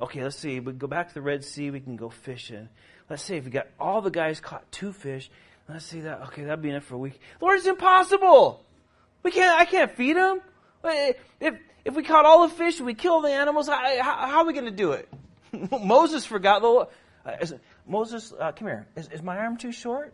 [0.01, 0.59] Okay, let's see.
[0.59, 2.67] We go back to the Red Sea, we can go fishing.
[3.09, 5.31] Let's say if we got all the guys caught two fish,
[5.69, 6.23] let's see that.
[6.23, 7.17] Okay, that'd be enough for a week.
[7.39, 8.61] Lord, it's impossible.
[9.23, 9.57] We can't.
[9.57, 10.41] I can't feed them.
[10.83, 13.69] If if we caught all the fish, we kill the animals.
[13.69, 15.07] How, how, how are we going to do it?
[15.81, 16.89] Moses forgot the.
[17.25, 17.45] Uh,
[17.87, 18.85] Moses, uh, come here.
[18.97, 20.13] Is, is, my arm too short?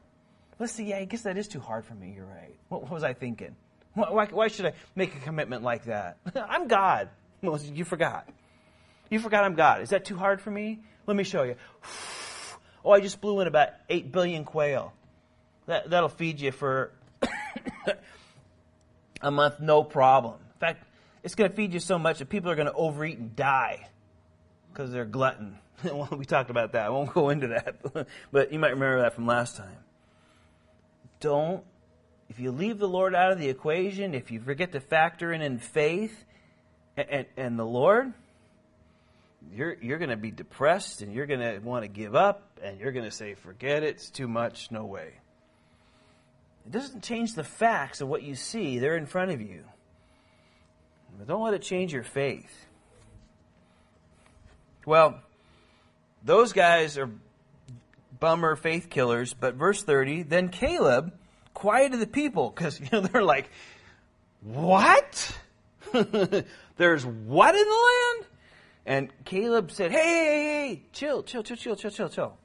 [0.59, 0.85] Let's see.
[0.85, 2.13] Yeah, I guess that is too hard for me.
[2.15, 2.55] You're right.
[2.69, 3.55] What, what was I thinking?
[3.93, 6.17] Why, why, should I make a commitment like that?
[6.35, 7.09] I'm God.
[7.41, 8.27] Moses, you forgot.
[9.09, 9.81] You forgot I'm God.
[9.81, 10.79] Is that too hard for me?
[11.05, 11.55] Let me show you.
[12.85, 14.93] Oh, I just blew in about 8 billion quail.
[15.65, 16.93] That, that'll feed you for
[19.21, 20.35] a month, no problem.
[20.35, 20.85] In fact,
[21.21, 23.89] it's going to feed you so much that people are going to overeat and die
[24.71, 25.57] because they're glutton.
[26.11, 26.85] we talked about that.
[26.85, 29.75] I won't go into that, but you might remember that from last time.
[31.19, 31.63] Don't,
[32.29, 35.41] if you leave the Lord out of the equation, if you forget to factor in
[35.41, 36.25] in faith
[36.95, 38.13] and, and, the Lord,
[39.53, 42.79] you're, you're going to be depressed and you're going to want to give up and
[42.79, 45.13] you're going to say, forget it, it's too much, no way.
[46.65, 49.63] It doesn't change the facts of what you see, they're in front of you.
[51.17, 52.65] But don't let it change your faith.
[54.85, 55.19] Well,
[56.23, 57.09] those guys are
[58.19, 61.13] bummer faith killers, but verse 30, then Caleb
[61.53, 63.49] quieted the people because you know they're like,
[64.41, 65.37] "What?
[65.93, 68.27] There's what in the land?"
[68.87, 72.37] And Caleb said, hey, hey, hey, chill, chill, chill, chill, chill, chill, chill.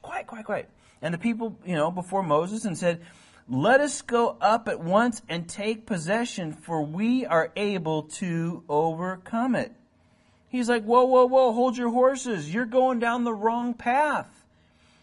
[0.00, 0.70] Quiet, quiet, quiet.
[1.02, 3.02] And the people, you know, before Moses and said,
[3.46, 9.54] let us go up at once and take possession, for we are able to overcome
[9.54, 9.70] it.
[10.48, 12.52] He's like, whoa, whoa, whoa, hold your horses.
[12.52, 14.35] You're going down the wrong path.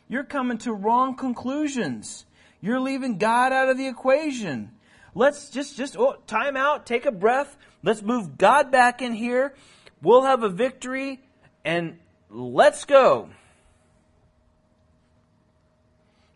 [0.07, 2.25] You're coming to wrong conclusions.
[2.61, 4.71] You're leaving God out of the equation.
[5.15, 7.55] Let's just, just, oh, time out, take a breath.
[7.83, 9.53] Let's move God back in here
[10.03, 11.21] We'll have a victory
[11.63, 11.97] and
[12.29, 13.29] let's go.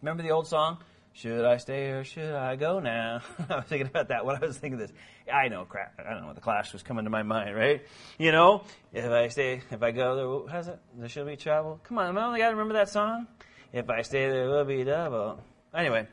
[0.02, 0.78] Remember the old song?
[1.12, 3.22] Should I stay or should I go now?
[3.50, 4.94] I was thinking about that when I was thinking this.
[5.32, 6.00] I know, crap.
[6.00, 6.28] I don't know.
[6.28, 7.86] What the Clash was coming to my mind, right?
[8.18, 10.80] You know, if I stay, if I go, there, how's it?
[10.98, 11.82] There should be trouble.
[11.84, 12.24] Come on, man.
[12.24, 13.28] I only got to remember that song.
[13.74, 15.40] If I stay, there will be double.
[15.74, 16.08] Anyway,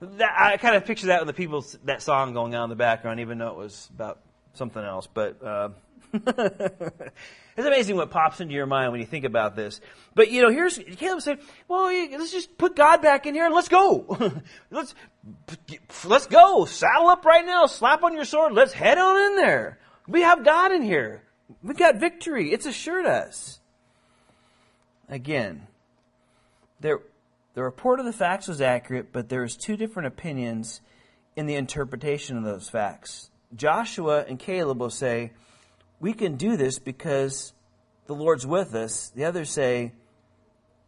[0.00, 2.76] that, I kind of picture that with the people, that song going on in the
[2.76, 4.20] background, even though it was about
[4.54, 5.06] something else.
[5.12, 5.68] But uh,
[6.12, 9.80] it's amazing what pops into your mind when you think about this.
[10.14, 13.54] But you know, here's Caleb said, "Well, let's just put God back in here and
[13.54, 14.32] let's go.
[14.70, 14.94] let's
[16.04, 16.64] let's go.
[16.64, 17.66] Saddle up right now.
[17.66, 18.52] Slap on your sword.
[18.52, 19.78] Let's head on in there.
[20.08, 21.22] We have God in here.
[21.62, 22.52] We've got victory.
[22.52, 23.60] It's assured us."
[25.08, 25.68] Again,
[26.86, 27.00] there
[27.54, 30.82] the report of the facts was accurate, but there's two different opinions
[31.36, 33.30] in the interpretation of those facts.
[33.54, 35.32] Joshua and Caleb will say
[35.98, 37.54] we can do this because
[38.06, 39.10] the Lord's with us.
[39.14, 39.92] The others say,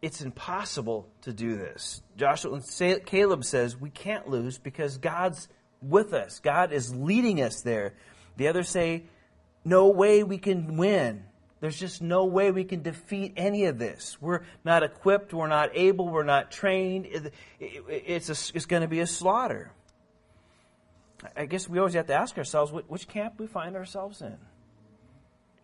[0.01, 2.03] it's impossible to do this.
[2.15, 5.47] Joshua and Caleb says we can't lose because God's
[5.81, 6.39] with us.
[6.39, 7.95] God is leading us there.
[8.37, 9.05] The others say,
[9.65, 11.23] no way we can win.
[11.61, 14.17] There's just no way we can defeat any of this.
[14.21, 15.33] We're not equipped.
[15.33, 16.07] We're not able.
[16.07, 17.07] We're not trained.
[17.59, 19.71] It's, a, it's going to be a slaughter.
[21.35, 24.37] I guess we always have to ask ourselves which camp we find ourselves in.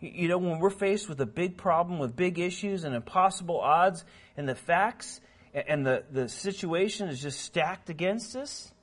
[0.02, 4.04] You know, when we're faced with a big problem, with big issues and impossible odds,
[4.36, 5.22] and the facts
[5.54, 8.74] and the, the situation is just stacked against us,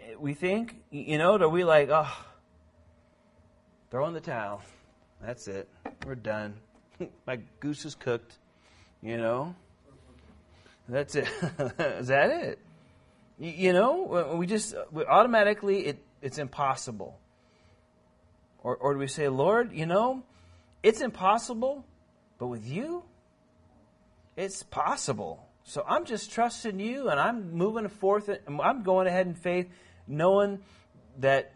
[0.00, 2.12] eh, we think, you know, are we like, oh,
[3.92, 4.62] throw in the towel.
[5.20, 5.68] That's it.
[6.06, 6.54] We're done.
[7.26, 8.38] My goose is cooked,
[9.02, 9.54] you know?
[10.88, 11.28] That's it.
[11.78, 12.58] is that it?
[13.38, 17.18] You know, we just we automatically it it's impossible.
[18.62, 20.22] Or, or do we say, Lord, you know,
[20.82, 21.84] it's impossible,
[22.38, 23.04] but with you,
[24.36, 25.46] it's possible.
[25.64, 28.30] So I'm just trusting you and I'm moving forth.
[28.48, 29.68] I'm going ahead in faith,
[30.06, 30.60] knowing
[31.18, 31.52] that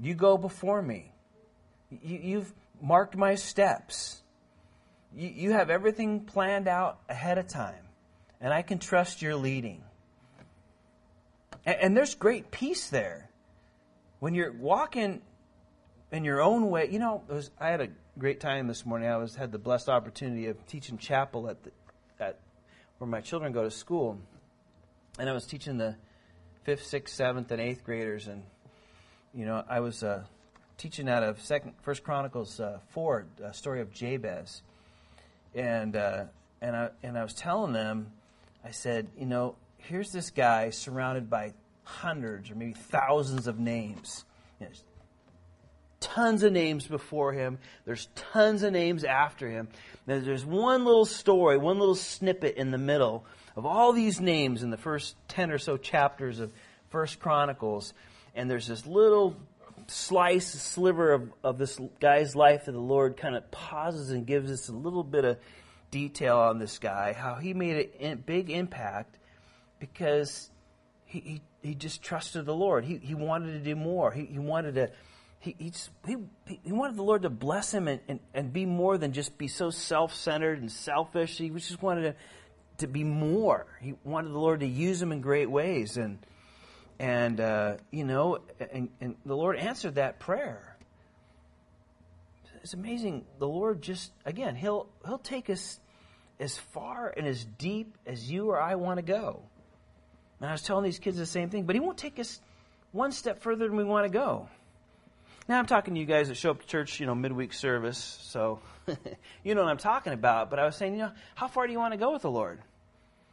[0.00, 1.12] you go before me.
[1.90, 4.22] You, have marked my steps.
[5.14, 7.84] You, you have everything planned out ahead of time.
[8.40, 9.82] And I can trust your leading.
[11.64, 13.30] And, and there's great peace there.
[14.20, 15.22] When you're walking
[16.12, 16.88] in your own way.
[16.90, 19.08] You know, was, I had a great time this morning.
[19.08, 21.70] I was had the blessed opportunity of teaching chapel at the,
[22.20, 22.38] at
[22.98, 24.18] where my children go to school,
[25.18, 25.96] and I was teaching the
[26.64, 28.42] fifth, sixth, seventh, and eighth graders, and
[29.34, 30.24] you know, I was uh,
[30.78, 34.62] teaching out of Second, First Chronicles uh, four, a story of Jabez,
[35.54, 36.24] and uh,
[36.62, 38.12] and I and I was telling them,
[38.64, 41.52] I said, you know, here's this guy surrounded by
[41.84, 44.24] hundreds or maybe thousands of names.
[44.60, 44.72] You know,
[46.00, 47.58] tons of names before him.
[47.84, 49.68] There's tons of names after him.
[50.06, 53.24] There's one little story, one little snippet in the middle
[53.56, 56.52] of all these names in the first 10 or so chapters of
[56.90, 57.92] First Chronicles.
[58.34, 59.36] And there's this little
[59.88, 64.50] slice, sliver of, of this guy's life that the Lord kind of pauses and gives
[64.50, 65.38] us a little bit of
[65.90, 69.16] detail on this guy, how he made a big impact
[69.80, 70.50] because
[71.06, 72.84] he, he, he just trusted the Lord.
[72.84, 74.12] He, he wanted to do more.
[74.12, 74.90] He, he wanted to
[75.40, 75.72] he, he,
[76.06, 79.38] he, he wanted the Lord to bless him and, and, and be more than just
[79.38, 81.38] be so self centered and selfish.
[81.38, 82.14] He just wanted to,
[82.78, 83.66] to be more.
[83.80, 85.96] He wanted the Lord to use him in great ways.
[85.96, 86.18] And,
[86.98, 88.38] and uh, you know,
[88.72, 90.76] and, and the Lord answered that prayer.
[92.62, 93.24] It's amazing.
[93.38, 95.78] The Lord just, again, He'll, he'll take us
[96.40, 99.42] as far and as deep as you or I want to go.
[100.40, 102.40] And I was telling these kids the same thing, but He won't take us
[102.92, 104.48] one step further than we want to go.
[105.48, 108.18] Now I'm talking to you guys that show up to church, you know, midweek service,
[108.22, 108.60] so
[109.42, 110.50] you know what I'm talking about.
[110.50, 112.30] But I was saying, you know, how far do you want to go with the
[112.30, 112.60] Lord?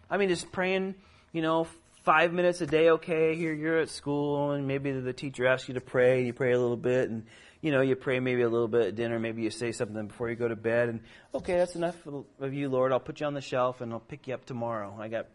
[0.10, 0.96] I mean, just praying,
[1.34, 1.68] you know,
[2.06, 5.74] five minutes a day, okay, here you're at school, and maybe the teacher asks you
[5.74, 7.26] to pray, and you pray a little bit, and,
[7.62, 10.30] you know, you pray maybe a little bit at dinner, maybe you say something before
[10.30, 11.00] you go to bed, and,
[11.34, 11.98] okay, that's enough
[12.40, 12.92] of you, Lord.
[12.92, 14.96] I'll put you on the shelf, and I'll pick you up tomorrow.
[15.00, 15.26] I got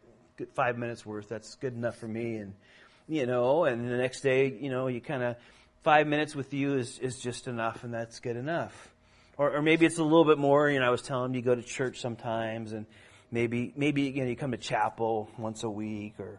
[0.55, 1.29] five minutes worth.
[1.29, 2.55] That's good enough for me, and,
[3.09, 5.37] you know, and the next day, you know, you kind of
[5.83, 8.93] five minutes with you is, is just enough and that's good enough.
[9.37, 11.45] Or, or maybe it's a little bit more, you know, I was telling you, you
[11.45, 12.87] go to church sometimes and
[13.33, 16.39] maybe, maybe, you know, you come to chapel once a week or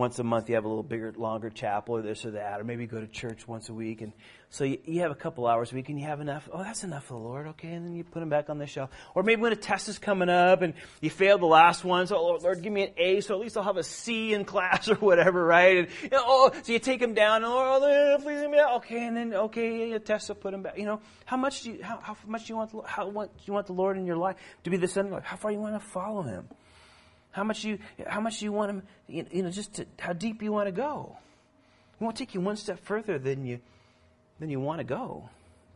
[0.00, 2.64] once a month you have a little bigger, longer chapel or this or that, or
[2.64, 4.00] maybe go to church once a week.
[4.00, 4.14] And
[4.48, 6.48] so you, you have a couple hours a week and you have enough.
[6.50, 7.48] Oh, that's enough for the Lord.
[7.48, 7.68] Okay.
[7.68, 8.88] And then you put them back on the shelf.
[9.14, 10.72] Or maybe when a test is coming up and
[11.02, 12.06] you failed the last one.
[12.06, 13.20] So, oh, Lord, give me an A.
[13.20, 15.76] So at least I'll have a C in class or whatever, right?
[15.76, 18.70] And, you know, oh, so you take them down and, oh, please give me that.
[18.76, 19.06] Okay.
[19.06, 20.78] And then, okay, a test will put them back.
[20.78, 23.42] You know, how much do you, how, how much do you want, how much do
[23.44, 25.18] you want the Lord in your life to be the center?
[25.18, 26.48] Of how far you want to follow Him?
[27.32, 30.52] How much you, how much you want him, you know, just to, how deep you
[30.52, 31.16] want to go.
[31.98, 33.60] He won't take you one step further than you,
[34.40, 35.28] than you want to go.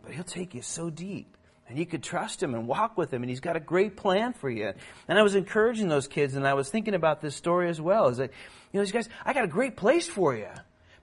[0.03, 1.37] But he'll take you so deep.
[1.69, 4.35] And you could trust him and walk with him, and he's got a great plan
[4.35, 4.75] for you.
[5.09, 8.09] And I was encouraging those kids, and I was thinking about this story as well.
[8.09, 8.31] Is that,
[8.73, 10.49] you know, these guys, I got a great place for you.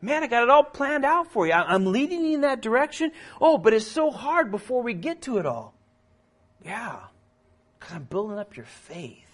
[0.01, 1.53] Man, I got it all planned out for you.
[1.53, 3.11] I'm leading you in that direction.
[3.39, 5.73] Oh, but it's so hard before we get to it all.
[6.63, 6.99] Yeah,
[7.79, 9.30] because I'm building up your faith.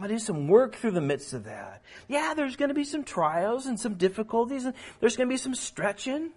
[0.00, 1.82] I'm going to do some work through the midst of that.
[2.08, 5.36] Yeah, there's going to be some trials and some difficulties, and there's going to be
[5.36, 6.30] some stretching.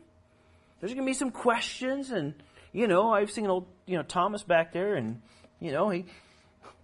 [0.82, 2.34] There's going to be some questions, and
[2.74, 5.22] you know, I've seen old, you know, Thomas back there, and
[5.62, 6.04] you know, he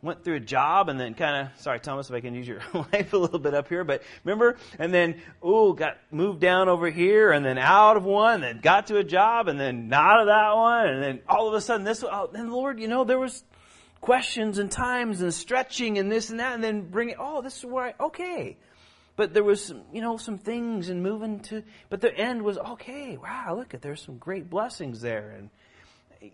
[0.01, 2.61] went through a job and then kind of, sorry, Thomas, if I can use your
[2.93, 6.89] life a little bit up here, but remember, and then, ooh, got moved down over
[6.89, 10.21] here and then out of one, and then got to a job and then not
[10.21, 13.03] of that one, and then all of a sudden this, oh, and Lord, you know,
[13.03, 13.43] there was
[14.01, 17.57] questions and times and stretching and this and that, and then bring it, oh, this
[17.57, 18.57] is where I, okay.
[19.15, 22.57] But there was, some, you know, some things and moving to, but the end was,
[22.57, 25.35] okay, wow, look at, there's some great blessings there.
[25.37, 25.49] And,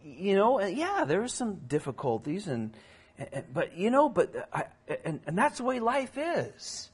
[0.03, 2.75] you know, yeah, there was some difficulties and,
[3.17, 4.65] and but, you know, but, I,
[5.03, 6.91] and, and that's the way life is.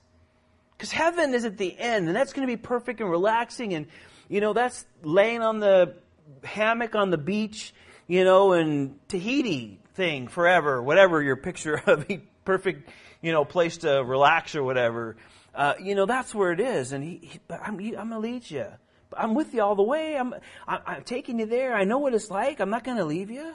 [0.78, 3.88] Because heaven is at the end, and that's going to be perfect and relaxing, and,
[4.30, 5.96] you know, that's laying on the
[6.44, 7.74] hammock on the beach,
[8.08, 12.90] you know, in Tahiti, thing forever, whatever your picture of a perfect,
[13.22, 15.18] you know, place to relax or whatever.
[15.54, 16.92] Uh, you know, that's where it is.
[16.92, 18.68] And he, he I'm, I'm going to lead you.
[19.16, 20.16] I'm with you all the way.
[20.16, 20.34] I'm,
[20.68, 21.76] I'm, I'm taking you there.
[21.76, 22.60] I know what it's like.
[22.60, 23.54] I'm not going to leave you.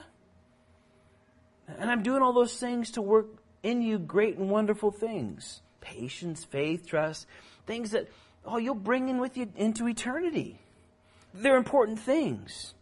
[1.79, 3.27] And I'm doing all those things to work
[3.63, 5.61] in you great and wonderful things.
[5.81, 7.27] Patience, faith, trust,
[7.65, 8.07] things that,
[8.45, 10.59] oh, you'll bring in with you into eternity.
[11.33, 12.73] They're important things.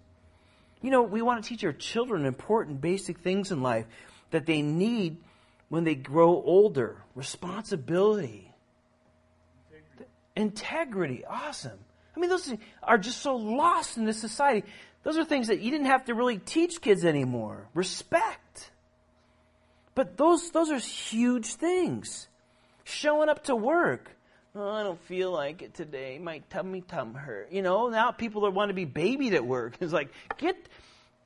[0.85, 3.87] You know, we want to teach our children important basic things in life
[4.29, 5.17] that they need
[5.67, 7.01] when they grow older.
[7.15, 8.53] Responsibility.
[9.71, 10.11] Integrity.
[10.35, 11.25] Integrity.
[11.25, 11.79] Awesome.
[12.15, 14.67] I mean, those are just so lost in this society.
[15.01, 17.67] Those are things that you didn't have to really teach kids anymore.
[17.73, 18.69] Respect.
[19.95, 22.27] But those, those are huge things.
[22.83, 24.14] Showing up to work.
[24.57, 26.17] Oh, I don't feel like it today.
[26.17, 27.51] My tummy tum hurt.
[27.51, 29.75] You know, now people that want to be babied at work.
[29.81, 30.55] It's like, get,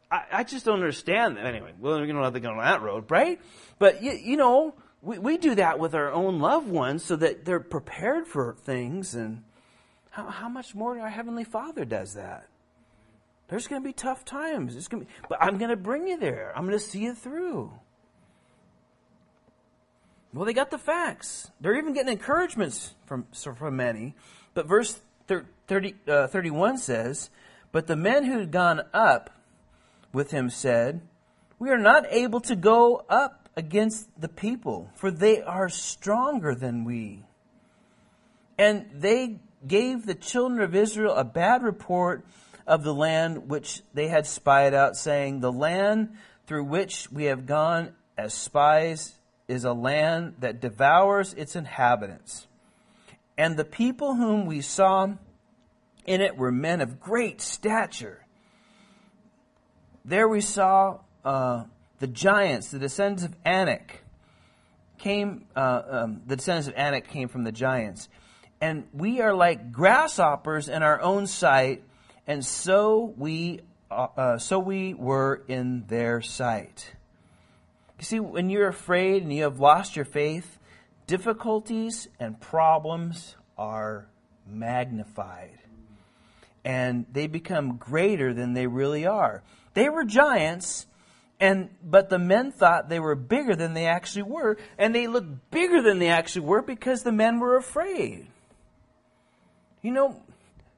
[0.09, 1.45] I, I just don't understand that.
[1.45, 3.39] Anyway, well, we don't have to go on that road, right?
[3.77, 4.73] But, you, you know,
[5.03, 9.13] we, we do that with our own loved ones so that they're prepared for things.
[9.13, 9.43] And
[10.09, 12.47] how, how much more our Heavenly Father does that?
[13.47, 14.75] There's going to be tough times.
[14.75, 16.51] It's going to be, but I'm going to bring you there.
[16.55, 17.71] I'm going to see you through.
[20.33, 21.49] Well, they got the facts.
[21.59, 24.15] They're even getting encouragements from, from many.
[24.53, 24.99] But verse
[25.67, 27.29] 30, uh, 31 says,
[27.71, 29.31] But the men who had gone up
[30.13, 31.01] with him said,
[31.57, 36.85] We are not able to go up against the people, for they are stronger than
[36.85, 37.25] we.
[38.57, 42.25] And they gave the children of Israel a bad report
[42.67, 46.15] of the land which they had spied out, saying, The land
[46.45, 49.18] through which we have gone as spies
[49.49, 52.47] is a land that devours its inhabitants.
[53.37, 55.15] And the people whom we saw
[56.05, 58.25] in it were men of great stature.
[60.05, 61.63] There we saw uh,
[61.99, 64.03] the giants, the descendants of Anak,
[64.99, 65.45] came.
[65.55, 68.07] Uh, um, the descendants of Anak came from the giants,
[68.61, 71.83] and we are like grasshoppers in our own sight,
[72.27, 76.93] and so we, uh, uh so we were in their sight.
[77.99, 80.57] You see, when you're afraid and you have lost your faith,
[81.05, 84.07] difficulties and problems are
[84.47, 85.59] magnified.
[86.63, 89.43] And they become greater than they really are.
[89.73, 90.87] They were giants,
[91.39, 95.51] and but the men thought they were bigger than they actually were, and they looked
[95.51, 98.27] bigger than they actually were because the men were afraid.
[99.81, 100.21] You know,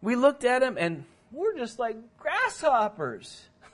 [0.02, 3.42] we looked at them and we're just like grasshoppers.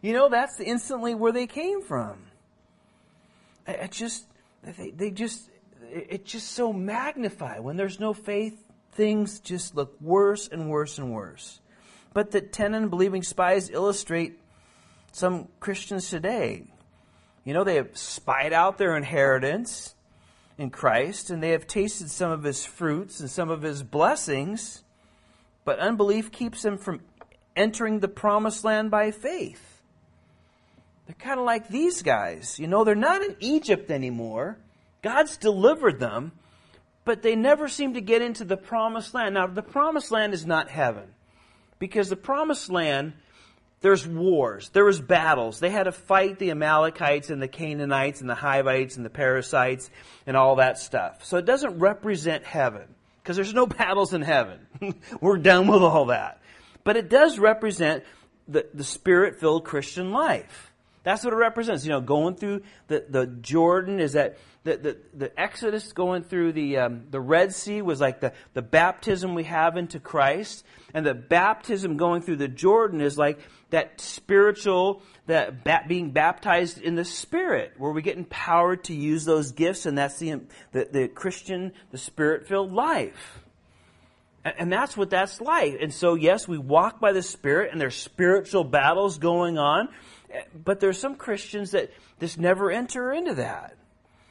[0.00, 2.26] You know, that's instantly where they came from.
[3.66, 4.24] It just,
[4.62, 5.50] they, they just,
[5.90, 7.60] it's just so magnified.
[7.60, 11.60] When there's no faith, things just look worse and worse and worse.
[12.14, 14.38] But the ten unbelieving spies illustrate
[15.12, 16.64] some Christians today.
[17.44, 19.94] You know, they have spied out their inheritance
[20.58, 24.82] in Christ and they have tasted some of his fruits and some of his blessings,
[25.64, 27.00] but unbelief keeps them from
[27.56, 29.77] entering the promised land by faith.
[31.08, 32.58] They're kind of like these guys.
[32.58, 34.58] You know, they're not in Egypt anymore.
[35.00, 36.32] God's delivered them,
[37.06, 39.34] but they never seem to get into the promised land.
[39.34, 41.08] Now, the promised land is not heaven.
[41.78, 43.14] Because the promised land,
[43.80, 45.60] there's wars, there was battles.
[45.60, 49.88] They had to fight the Amalekites and the Canaanites and the Hivites and the Perizzites
[50.26, 51.24] and all that stuff.
[51.24, 52.82] So it doesn't represent heaven.
[53.22, 54.66] Because there's no battles in heaven.
[55.22, 56.42] We're done with all that.
[56.84, 58.04] But it does represent
[58.46, 60.67] the, the spirit filled Christian life.
[61.08, 61.86] That's what it represents.
[61.86, 66.52] You know, going through the, the Jordan is that the, the, the Exodus going through
[66.52, 70.66] the, um, the Red Sea was like the, the baptism we have into Christ.
[70.92, 73.38] And the baptism going through the Jordan is like
[73.70, 79.24] that spiritual, that ba- being baptized in the Spirit, where we get empowered to use
[79.24, 80.42] those gifts, and that's the,
[80.72, 83.40] the, the Christian, the Spirit filled life.
[84.44, 85.78] And, that's what that's like.
[85.80, 89.88] And so, yes, we walk by the Spirit, and there's spiritual battles going on.
[90.30, 93.76] Eh, but there's some Christians that just never enter into that.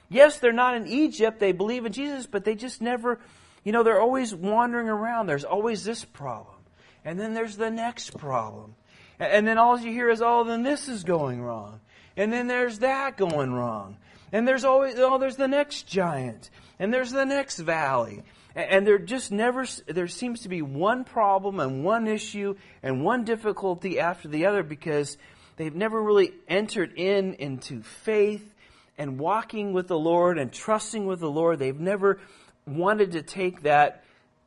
[0.09, 1.39] Yes, they're not in Egypt.
[1.39, 3.19] They believe in Jesus, but they just never,
[3.63, 5.27] you know, they're always wandering around.
[5.27, 6.55] There's always this problem.
[7.03, 8.75] And then there's the next problem.
[9.19, 11.79] And then all you hear is, oh, then this is going wrong.
[12.15, 13.97] And then there's that going wrong.
[14.31, 16.49] And there's always, oh, there's the next giant.
[16.79, 18.23] And there's the next valley.
[18.57, 23.23] And there just never, there seems to be one problem and one issue and one
[23.23, 25.15] difficulty after the other because
[25.57, 28.55] they've never really entered in into faith
[28.97, 31.59] and walking with the Lord and trusting with the Lord.
[31.59, 32.19] They've never
[32.65, 34.03] wanted to take that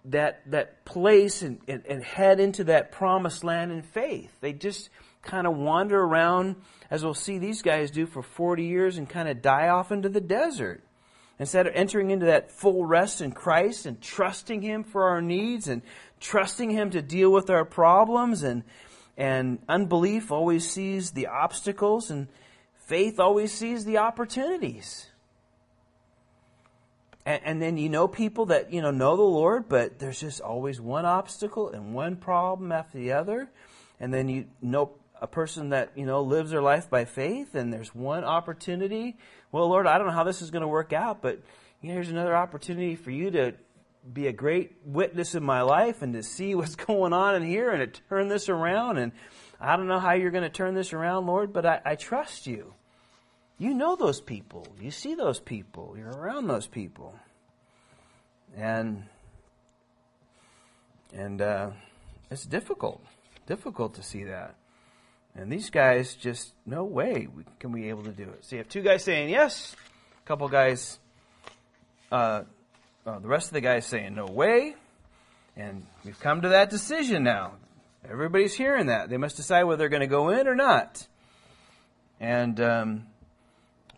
[0.06, 4.32] that that place and, and, and head into that promised land in faith.
[4.40, 4.90] They just
[5.22, 6.56] kind of wander around,
[6.90, 10.08] as we'll see these guys do for 40 years, and kind of die off into
[10.08, 10.82] the desert.
[11.40, 15.66] Instead of entering into that full rest in Christ and trusting Him for our needs
[15.66, 15.82] and
[16.20, 18.62] trusting Him to deal with our problems and
[19.20, 22.26] and unbelief always sees the obstacles, and
[22.86, 25.08] faith always sees the opportunities.
[27.26, 30.40] And, and, then you know people that you know know the Lord, but there's just
[30.40, 33.50] always one obstacle and one problem after the other.
[34.00, 37.70] And then you know a person that you know lives their life by faith, and
[37.70, 39.18] there's one opportunity.
[39.52, 41.40] Well, Lord, I don't know how this is going to work out, but
[41.80, 43.54] you know, here's another opportunity for you to
[44.12, 47.70] be a great witness in my life and to see what's going on in here
[47.70, 48.98] and to turn this around.
[48.98, 49.12] And
[49.60, 52.46] I don't know how you're going to turn this around, Lord, but I, I trust
[52.46, 52.74] you.
[53.58, 54.66] You know those people.
[54.80, 55.94] You see those people.
[55.98, 57.14] You're around those people.
[58.56, 59.04] And
[61.12, 61.70] and uh,
[62.30, 63.04] it's difficult,
[63.46, 64.54] difficult to see that.
[65.34, 67.28] And these guys just no way
[67.58, 68.44] can we able to do it.
[68.44, 69.74] So you have two guys saying yes,
[70.22, 70.98] a couple guys,
[72.10, 72.42] uh,
[73.06, 74.74] uh, the rest of the guys saying, no way.
[75.56, 77.54] And we've come to that decision now.
[78.08, 79.10] Everybody's hearing that.
[79.10, 81.06] They must decide whether they're going to go in or not.
[82.18, 83.06] And um,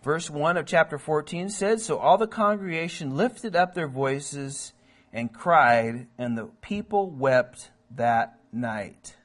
[0.03, 4.73] verse 1 of chapter 14 says So all the congregation lifted up their voices
[5.13, 9.17] and cried, and the people wept that night.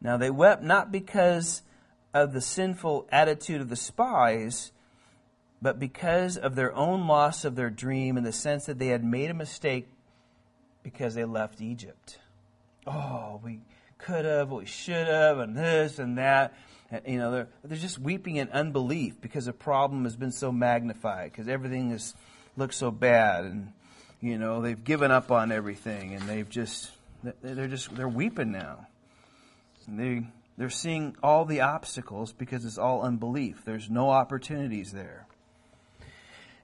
[0.00, 1.62] Now they wept not because
[2.14, 4.72] of the sinful attitude of the spies,
[5.60, 9.04] but because of their own loss of their dream in the sense that they had
[9.04, 9.88] made a mistake
[10.82, 12.18] because they left Egypt.
[12.86, 13.60] Oh, we
[13.98, 16.54] could have, we should have, and this and that.
[16.90, 20.50] And, you know, they're, they're just weeping in unbelief because the problem has been so
[20.50, 22.14] magnified, because everything has
[22.56, 23.72] looked so bad, and
[24.20, 26.90] you know they've given up on everything, and they've just
[27.42, 28.87] they're just they're weeping now.
[29.88, 30.26] They
[30.58, 33.62] they're seeing all the obstacles because it's all unbelief.
[33.64, 35.26] There's no opportunities there.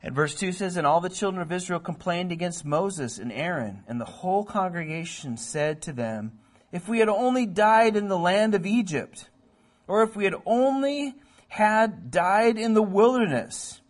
[0.02, 3.84] And verse 2 says, And all the children of Israel complained against Moses and Aaron,
[3.86, 6.32] and the whole congregation said to them,
[6.72, 9.30] If we had only died in the land of Egypt,
[9.86, 11.14] or if we had only
[11.46, 13.80] had died in the wilderness,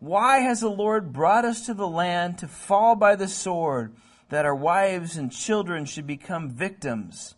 [0.00, 3.94] why has the Lord brought us to the land to fall by the sword,
[4.30, 7.36] that our wives and children should become victims?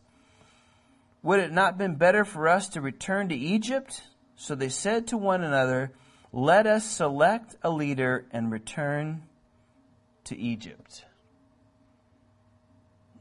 [1.27, 4.01] Would it not been better for us to return to Egypt?
[4.37, 5.91] So they said to one another,
[6.33, 9.25] let us select a leader and return
[10.23, 11.05] to Egypt.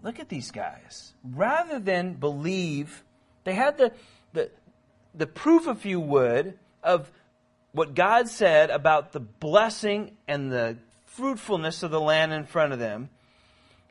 [0.03, 1.15] Look at these guys.
[1.23, 3.03] Rather than believe,
[3.43, 3.91] they had the,
[4.33, 4.51] the,
[5.15, 7.11] the proof, if you would, of
[7.71, 12.77] what God said about the blessing and the fruitfulness of the land in front of
[12.77, 13.09] them.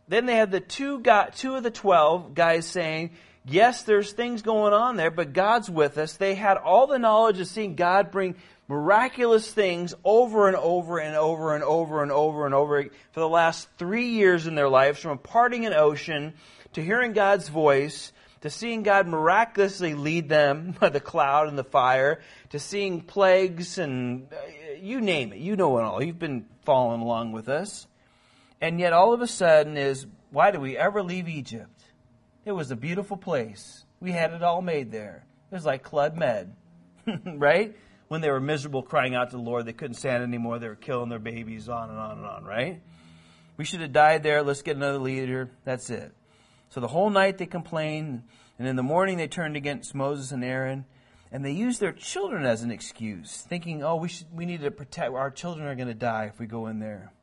[0.06, 3.10] Then they had the two, got, two of the twelve guys saying,
[3.46, 6.16] Yes, there's things going on there, but God's with us.
[6.16, 8.36] They had all the knowledge of seeing God bring
[8.68, 13.28] miraculous things over and over and over and over and over and over for the
[13.28, 16.32] last three years in their lives, from parting an ocean
[16.72, 18.12] to hearing God's voice
[18.44, 22.20] to seeing God miraculously lead them by the cloud and the fire,
[22.50, 24.36] to seeing plagues and uh,
[24.78, 25.38] you name it.
[25.38, 26.04] You know it all.
[26.04, 27.86] You've been following along with us.
[28.60, 31.70] And yet all of a sudden is, why do we ever leave Egypt?
[32.44, 33.84] It was a beautiful place.
[34.00, 35.24] We had it all made there.
[35.50, 36.54] It was like Club Med,
[37.26, 37.74] right?
[38.08, 40.58] When they were miserable, crying out to the Lord, they couldn't stand anymore.
[40.58, 42.82] They were killing their babies, on and on and on, right?
[43.56, 44.42] We should have died there.
[44.42, 45.50] Let's get another leader.
[45.64, 46.12] That's it.
[46.68, 48.24] So the whole night they complained,
[48.58, 50.84] and in the morning they turned against Moses and Aaron,
[51.32, 54.70] and they used their children as an excuse, thinking, "Oh, we should, we need to
[54.70, 57.13] protect our children are going to die if we go in there."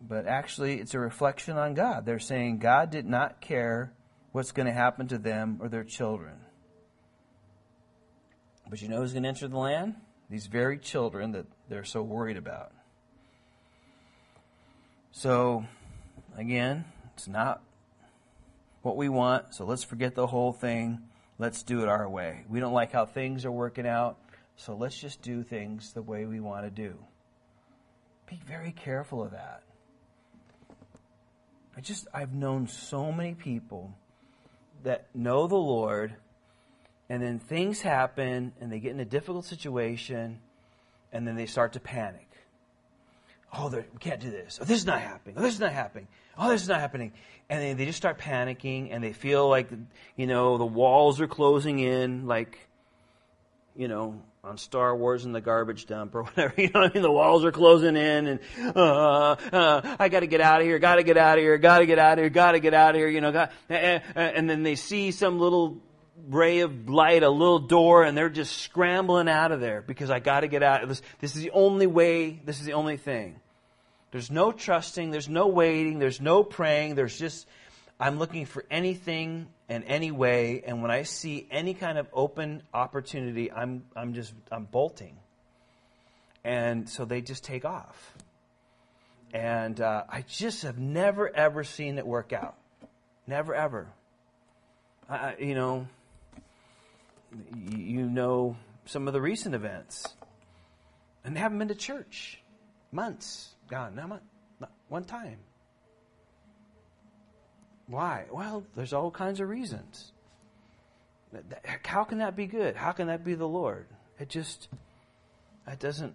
[0.00, 2.06] But actually, it's a reflection on God.
[2.06, 3.92] They're saying God did not care
[4.32, 6.34] what's going to happen to them or their children.
[8.68, 9.96] But you know who's going to enter the land?
[10.30, 12.72] These very children that they're so worried about.
[15.12, 15.64] So,
[16.36, 16.84] again,
[17.14, 17.62] it's not
[18.82, 21.00] what we want, so let's forget the whole thing.
[21.38, 22.44] Let's do it our way.
[22.48, 24.18] We don't like how things are working out,
[24.56, 26.96] so let's just do things the way we want to do.
[28.26, 29.62] Be very careful of that.
[31.80, 33.94] I just, I've known so many people
[34.82, 36.14] that know the Lord,
[37.08, 40.40] and then things happen, and they get in a difficult situation,
[41.10, 42.28] and then they start to panic.
[43.56, 44.58] Oh, we can't do this.
[44.60, 45.36] Oh, this is not happening.
[45.38, 46.06] Oh, this is not happening.
[46.36, 47.14] Oh, this is not happening.
[47.48, 49.70] And they, they just start panicking, and they feel like,
[50.16, 52.58] you know, the walls are closing in, like,
[53.76, 56.54] you know, on Star Wars in the garbage dump or whatever.
[56.56, 58.40] You know, I mean, the walls are closing in, and
[58.74, 60.78] uh, uh, I got to get out of here.
[60.78, 61.58] Got to get out of here.
[61.58, 62.30] Got to get out of here.
[62.30, 63.08] Got to get out of here.
[63.08, 65.80] You know, got, and then they see some little
[66.28, 70.20] ray of light, a little door, and they're just scrambling out of there because I
[70.20, 70.86] got to get out.
[70.86, 72.40] This, this is the only way.
[72.44, 73.40] This is the only thing.
[74.10, 75.10] There's no trusting.
[75.10, 75.98] There's no waiting.
[75.98, 76.96] There's no praying.
[76.96, 77.46] There's just
[78.00, 82.62] I'm looking for anything and any way, and when I see any kind of open
[82.72, 85.16] opportunity, I'm, I'm just, I'm bolting.
[86.42, 88.14] And so they just take off.
[89.34, 92.56] And uh, I just have never, ever seen it work out.
[93.26, 93.86] Never, ever.
[95.08, 95.86] I, you know,
[97.54, 100.08] you know some of the recent events.
[101.22, 102.40] And they haven't been to church.
[102.92, 103.50] Months.
[103.68, 104.08] God, not,
[104.58, 105.36] not one time.
[107.90, 108.24] Why?
[108.32, 110.12] Well, there's all kinds of reasons.
[111.84, 112.76] How can that be good?
[112.76, 113.86] How can that be the Lord?
[114.18, 114.68] It just,
[115.66, 116.14] it doesn't,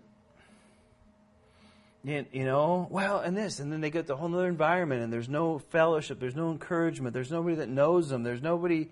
[2.03, 5.29] you know, well, and this, and then they get the whole other environment, and there's
[5.29, 8.89] no fellowship, there's no encouragement, there's nobody that knows them, there's nobody,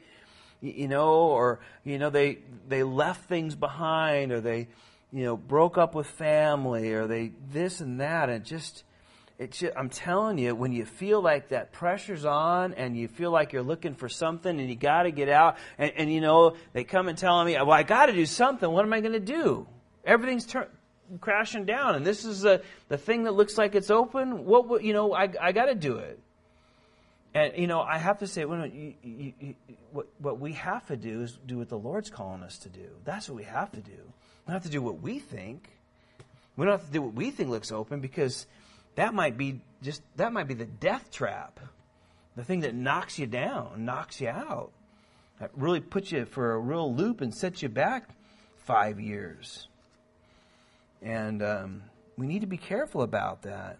[0.62, 4.68] you know, or you know, they they left things behind, or they
[5.14, 8.84] you know, broke up with family or they this and that and just
[9.52, 13.54] just, I'm telling you, when you feel like that pressure's on and you feel like
[13.54, 16.84] you're looking for something and you got to get out, and, and, you know, they
[16.84, 18.70] come and tell me, well, I got to do something.
[18.70, 19.68] What am I going to do?
[20.06, 20.48] Everything's
[21.22, 24.46] crashing down, and this is the, the thing that looks like it's open.
[24.46, 26.20] What, what you know, I, I got to do it.
[27.34, 29.56] And, you know, I have to say, well, you, you, you,
[29.92, 32.88] what, what we have to do is do what the Lord's calling us to do.
[33.06, 33.92] That's what we have to do.
[33.92, 35.70] We don't have to do what we think.
[36.56, 38.46] We don't have to do what we think looks open because
[38.96, 41.60] that might be just that might be the death trap.
[42.36, 44.72] The thing that knocks you down knocks you out.
[45.40, 48.10] That really puts you for a real loop and sets you back
[48.58, 49.68] five years.
[51.02, 51.84] And um,
[52.18, 53.78] we need to be careful about that.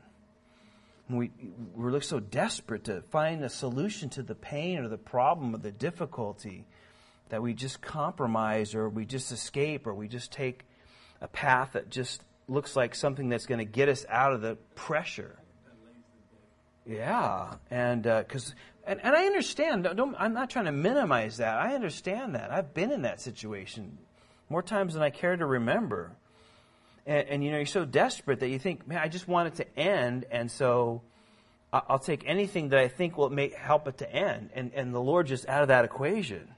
[1.10, 1.32] We,
[1.76, 5.60] we look so desperate to find a solution to the pain or the problem or
[5.60, 6.66] the difficulty
[7.30, 10.66] that we just compromise or we just escape or we just take
[11.22, 14.56] a path that just looks like something that's going to get us out of the
[14.76, 15.38] pressure.
[16.86, 19.84] Yeah, and because uh, and, and I understand.
[19.96, 21.58] Don't, I'm not trying to minimize that.
[21.58, 22.52] I understand that.
[22.52, 23.98] I've been in that situation
[24.50, 26.12] more times than I care to remember.
[27.06, 29.56] And, and you know, you're so desperate that you think, man, I just want it
[29.64, 31.04] to end, and so
[31.72, 34.50] I'll take anything that I think will make help it to end.
[34.54, 36.50] And and the Lord just out of that equation.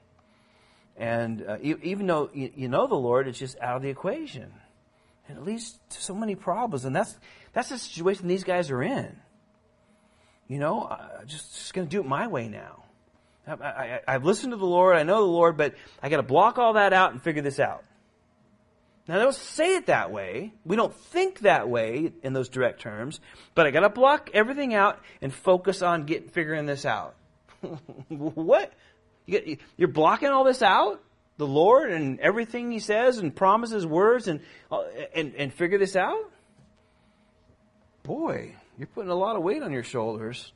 [0.96, 4.52] And uh, even though you know the Lord, it's just out of the equation
[5.28, 6.84] and it leads to so many problems.
[6.84, 7.16] And that's
[7.52, 9.16] that's the situation these guys are in.
[10.48, 12.84] You know, I'm just, just going to do it my way now.
[13.48, 16.58] I, have listened to the Lord, I know the Lord, but I got to block
[16.58, 17.84] all that out and figure this out.
[19.08, 20.52] Now, they don't say it that way.
[20.64, 23.20] We don't think that way in those direct terms,
[23.54, 27.14] but I got to block everything out and focus on getting figuring this out.
[28.08, 28.72] what?
[29.26, 31.02] You are blocking all this out?
[31.38, 34.82] The Lord and everything He says and promises words and, uh,
[35.14, 36.30] and, and figure this out?
[38.02, 40.52] Boy, you're putting a lot of weight on your shoulders.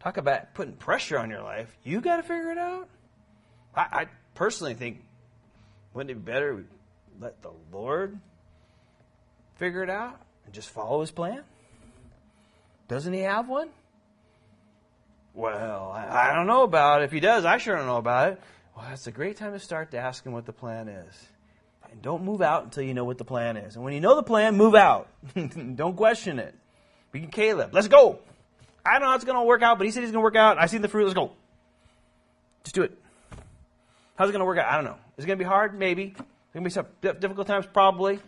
[0.00, 1.74] Talk about putting pressure on your life.
[1.84, 2.88] You got to figure it out.
[3.74, 5.02] I, I personally think,
[5.94, 6.62] wouldn't it be better we
[7.20, 8.18] let the Lord
[9.56, 11.42] figure it out and just follow His plan?
[12.88, 13.68] Doesn't He have one?
[15.34, 17.06] Well, I, I don't know about it.
[17.06, 18.40] If He does, I sure don't know about it.
[18.76, 21.28] Well, that's a great time to start to ask him what the plan is.
[21.90, 23.74] And don't move out until you know what the plan is.
[23.74, 25.08] And when you know the plan, move out.
[25.74, 26.54] don't question it.
[27.10, 27.72] Be Caleb.
[27.72, 28.18] Let's go.
[28.84, 30.24] I don't know how it's going to work out, but he said he's going to
[30.24, 30.58] work out.
[30.58, 31.04] I see the fruit.
[31.04, 31.32] Let's go.
[32.64, 32.98] Just do it.
[34.16, 34.66] How's it going to work out?
[34.66, 34.96] I don't know.
[35.16, 35.78] Is it going to be hard?
[35.78, 36.08] Maybe.
[36.08, 36.24] Going
[36.54, 37.66] to be some difficult times?
[37.72, 38.18] Probably.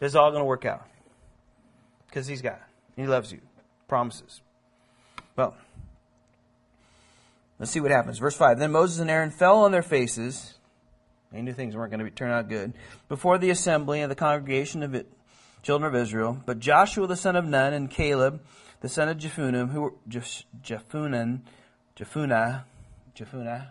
[0.00, 0.86] It's all going to work out.
[2.06, 2.58] Because he's God.
[2.96, 3.40] He loves you.
[3.88, 4.40] Promises.
[5.36, 5.54] Well,
[7.58, 8.18] Let's see what happens.
[8.18, 10.54] Verse 5 Then Moses and Aaron fell on their faces.
[11.32, 12.72] They knew things weren't going to turn out good.
[13.08, 15.12] Before the assembly and the congregation of it,
[15.62, 16.40] children of Israel.
[16.46, 18.40] But Joshua the son of Nun and Caleb
[18.80, 21.40] the son of Jephunneh, who were Jephunneh,
[21.96, 22.62] Jephunneh,
[23.16, 23.66] Jephunneh,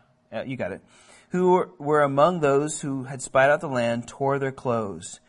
[0.46, 0.82] you got it,
[1.30, 5.20] who were, were among those who had spied out the land, tore their clothes.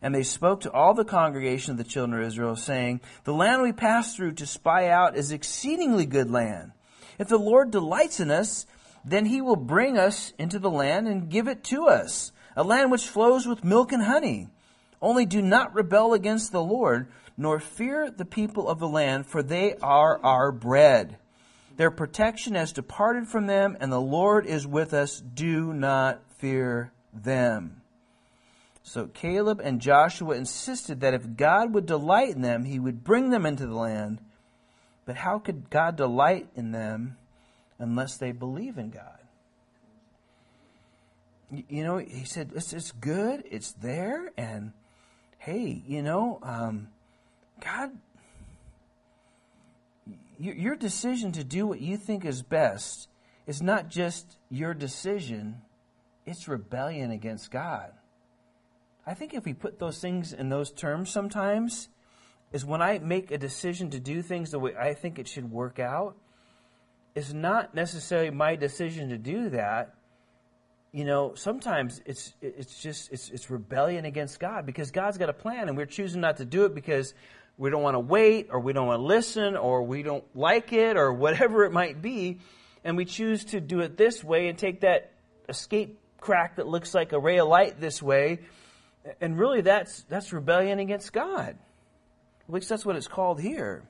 [0.00, 3.62] And they spoke to all the congregation of the children of Israel, saying, The land
[3.62, 6.72] we passed through to spy out is exceedingly good land.
[7.18, 8.66] If the Lord delights in us,
[9.04, 12.90] then he will bring us into the land and give it to us, a land
[12.90, 14.48] which flows with milk and honey.
[15.00, 19.42] Only do not rebel against the Lord, nor fear the people of the land, for
[19.42, 21.16] they are our bread.
[21.76, 25.20] Their protection has departed from them, and the Lord is with us.
[25.20, 27.82] Do not fear them.
[28.82, 33.30] So Caleb and Joshua insisted that if God would delight in them, he would bring
[33.30, 34.18] them into the land.
[35.08, 37.16] But how could God delight in them
[37.78, 39.20] unless they believe in God?
[41.50, 44.72] You know, he said, it's, it's good, it's there, and
[45.38, 46.88] hey, you know, um,
[47.64, 47.92] God,
[50.38, 53.08] your decision to do what you think is best
[53.46, 55.62] is not just your decision,
[56.26, 57.92] it's rebellion against God.
[59.06, 61.88] I think if we put those things in those terms sometimes,
[62.52, 65.50] is when I make a decision to do things the way I think it should
[65.50, 66.16] work out,
[67.14, 69.94] it's not necessarily my decision to do that.
[70.92, 75.34] You know, sometimes it's it's just it's it's rebellion against God because God's got a
[75.34, 77.12] plan and we're choosing not to do it because
[77.58, 80.72] we don't want to wait or we don't want to listen or we don't like
[80.72, 82.38] it or whatever it might be
[82.84, 85.12] and we choose to do it this way and take that
[85.48, 88.38] escape crack that looks like a ray of light this way
[89.20, 91.58] and really that's that's rebellion against God.
[92.48, 93.82] At least that's what it's called here.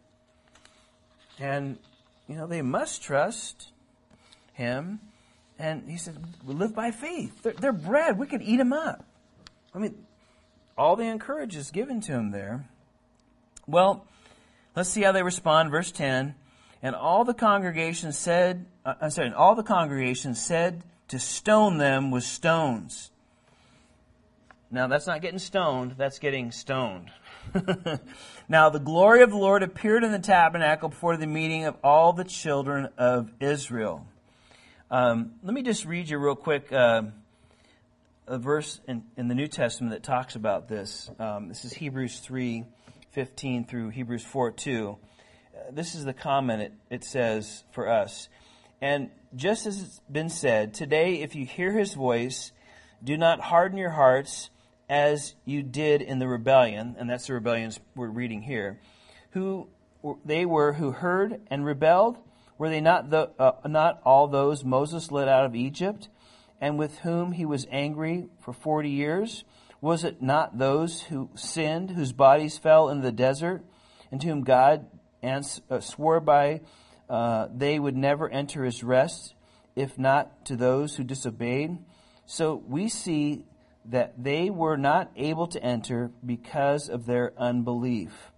[1.39, 1.79] And,
[2.27, 3.71] you know, they must trust
[4.53, 4.99] him.
[5.59, 7.43] And he said, we live by faith.
[7.43, 8.19] They're, they're bread.
[8.19, 9.05] We could eat them up.
[9.75, 9.95] I mean,
[10.77, 12.69] all the encourage is given to him there.
[13.67, 14.07] Well,
[14.75, 15.71] let's see how they respond.
[15.71, 16.35] Verse 10.
[16.83, 21.79] And all the congregation said, uh, I'm sorry, and all the congregation said to stone
[21.79, 23.11] them with stones.
[24.71, 27.11] Now that's not getting stoned, that's getting stoned.
[28.49, 32.13] now the glory of the Lord appeared in the tabernacle before the meeting of all
[32.13, 34.07] the children of Israel.
[34.91, 37.05] Um, let me just read you real quick uh,
[38.27, 41.11] a verse in, in, the New Testament that talks about this.
[41.19, 42.65] Um, this is Hebrews 3
[43.13, 44.99] 15 through Hebrews 4 2.
[45.57, 48.29] Uh, this is the comment it, it says for us.
[48.83, 52.53] And just as it's been said, today if you hear his voice,
[53.03, 54.51] do not harden your hearts
[54.89, 58.81] as you did in the rebellion, and that's the rebellions we're reading here,
[59.31, 59.69] who
[60.25, 62.17] they were who heard and rebelled.
[62.57, 66.09] Were they not the, uh, not all those Moses led out of Egypt,
[66.61, 69.45] and with whom he was angry for forty years?
[69.81, 73.63] Was it not those who sinned, whose bodies fell in the desert,
[74.11, 74.87] and to whom God
[75.23, 76.63] ans- uh, swore by
[77.09, 79.35] uh, they would never enter his rest,
[79.77, 81.79] if not to those who disobeyed?
[82.27, 83.45] So we see
[83.89, 88.33] that they were not able to enter because of their unbelief.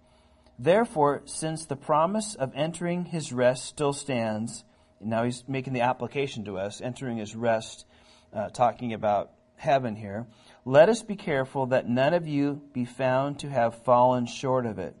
[0.57, 4.63] Therefore, since the promise of entering his rest still stands,
[5.01, 7.85] now he's making the application to us, entering his rest,
[8.33, 10.27] uh, talking about heaven here.
[10.63, 14.79] Let us be careful that none of you be found to have fallen short of
[14.79, 14.95] it.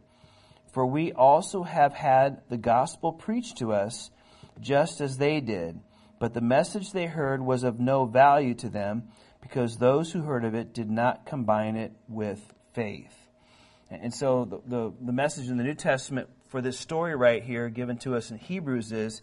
[0.73, 4.09] For we also have had the gospel preached to us,
[4.59, 5.79] just as they did.
[6.19, 9.09] But the message they heard was of no value to them
[9.41, 12.41] because those who heard of it did not combine it with
[12.73, 13.15] faith.
[13.89, 17.67] And so the, the, the, message in the New Testament for this story right here
[17.67, 19.21] given to us in Hebrews is,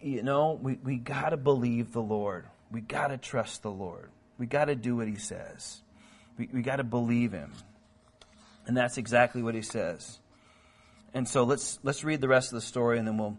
[0.00, 2.46] you know, we, we got to believe the Lord.
[2.70, 4.10] We got to trust the Lord.
[4.38, 5.80] We got to do what he says.
[6.38, 7.52] We, we got to believe him.
[8.66, 10.18] And that's exactly what he says.
[11.12, 13.38] And so let's, let's read the rest of the story and then we'll,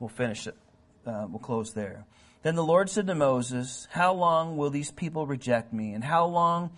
[0.00, 0.56] we'll finish it.
[1.06, 2.04] Uh, we'll close there.
[2.42, 5.92] Then the Lord said to Moses, How long will these people reject me?
[5.92, 6.70] And how long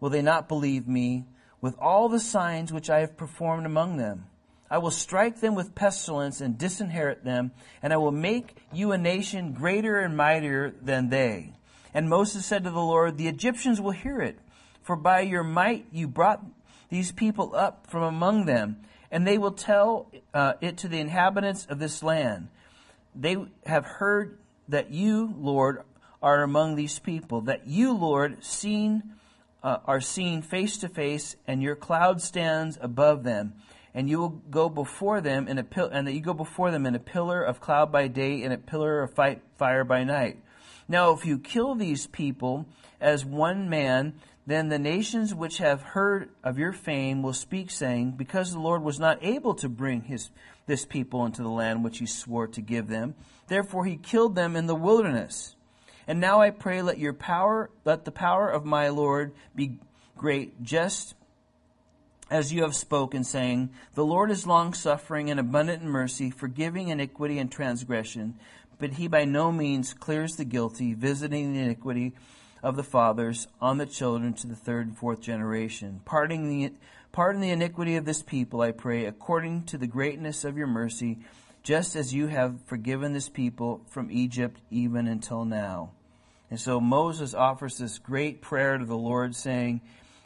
[0.00, 1.24] will they not believe me
[1.60, 4.26] with all the signs which I have performed among them?
[4.70, 8.98] I will strike them with pestilence and disinherit them, and I will make you a
[8.98, 11.52] nation greater and mightier than they.
[11.92, 14.38] And Moses said to the Lord, The Egyptians will hear it,
[14.82, 16.44] for by your might you brought
[16.88, 18.78] these people up from among them,
[19.12, 22.48] and they will tell uh, it to the inhabitants of this land.
[23.14, 24.38] They have heard
[24.68, 25.82] that you, Lord,
[26.22, 29.14] are among these people, that you, Lord, seen
[29.64, 33.54] uh, are seen face to face, and your cloud stands above them,
[33.94, 36.84] and you will go before them in a pil- and that you go before them
[36.84, 39.14] in a pillar of cloud by day and a pillar of
[39.56, 40.36] fire by night.
[40.86, 42.66] Now, if you kill these people
[43.00, 44.14] as one man,
[44.46, 48.82] then the nations which have heard of your fame will speak, saying, Because the Lord
[48.82, 50.30] was not able to bring his
[50.66, 53.14] this people into the land which he swore to give them.
[53.48, 55.56] Therefore he killed them in the wilderness.
[56.06, 59.78] And now I pray let your power, let the power of my Lord be
[60.16, 61.14] great, just
[62.30, 66.88] as you have spoken, saying, The Lord is long suffering and abundant in mercy, forgiving
[66.88, 68.34] iniquity and transgression,
[68.78, 72.12] but he by no means clears the guilty, visiting the iniquity
[72.62, 76.72] of the fathers on the children to the third and fourth generation, pardoning the
[77.14, 81.20] Pardon the iniquity of this people, I pray, according to the greatness of your mercy,
[81.64, 85.90] just as you have forgiven this people from Egypt even until now.
[86.50, 89.80] And so Moses offers this great prayer to the Lord, saying,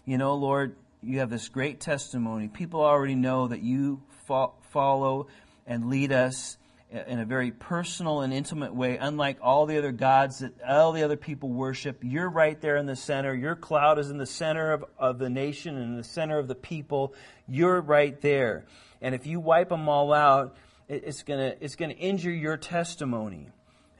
[0.05, 2.49] You know, Lord, you have this great testimony.
[2.49, 5.28] People already know that you fo- follow
[5.64, 6.59] and lead us
[6.91, 11.03] in a very personal and intimate way, unlike all the other gods that all the
[11.03, 11.99] other people worship.
[12.03, 13.34] You're right there in the center.
[13.34, 16.49] Your cloud is in the center of, of the nation and in the center of
[16.49, 17.14] the people.
[17.47, 18.64] You're right there.
[19.01, 20.57] And if you wipe them all out,
[20.89, 23.49] it's gonna, it's gonna injure your testimony.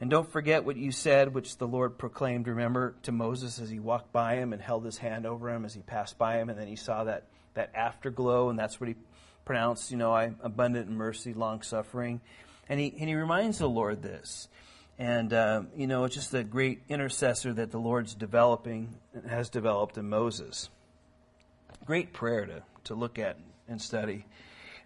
[0.01, 3.79] And don't forget what you said, which the Lord proclaimed, remember, to Moses as he
[3.79, 6.57] walked by him and held his hand over him as he passed by him, and
[6.57, 8.95] then he saw that, that afterglow, and that's what he
[9.43, 12.21] pronounced, you know, I abundant in mercy, long suffering.
[12.69, 14.47] And he, and he reminds the Lord this.
[14.97, 18.95] And, uh, you know, it's just a great intercessor that the Lord's developing,
[19.27, 20.69] has developed in Moses.
[21.85, 23.37] Great prayer to, to look at
[23.67, 24.25] and study.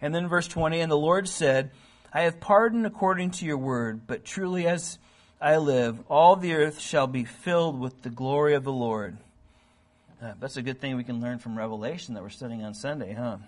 [0.00, 1.70] And then verse 20, and the Lord said,
[2.16, 5.00] I have pardoned according to your word, but truly as
[5.40, 9.16] I live, all the earth shall be filled with the glory of the Lord.
[10.22, 13.14] Uh, that's a good thing we can learn from Revelation that we're studying on Sunday,
[13.14, 13.38] huh?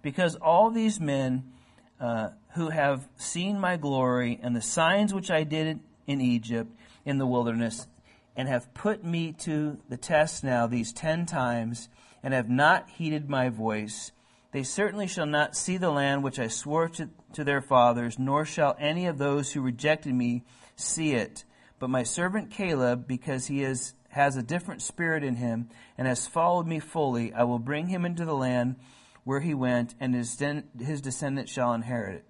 [0.00, 1.52] Because all these men
[2.00, 6.72] uh, who have seen my glory and the signs which I did in Egypt
[7.04, 7.86] in the wilderness,
[8.34, 11.90] and have put me to the test now these ten times,
[12.22, 14.12] and have not heeded my voice,
[14.52, 18.44] they certainly shall not see the land which I swore to, to their fathers, nor
[18.44, 20.44] shall any of those who rejected me
[20.76, 21.44] see it.
[21.78, 26.26] But my servant Caleb, because he is, has a different spirit in him, and has
[26.26, 28.76] followed me fully, I will bring him into the land
[29.24, 30.38] where he went, and his,
[30.78, 32.24] his descendants shall inherit it.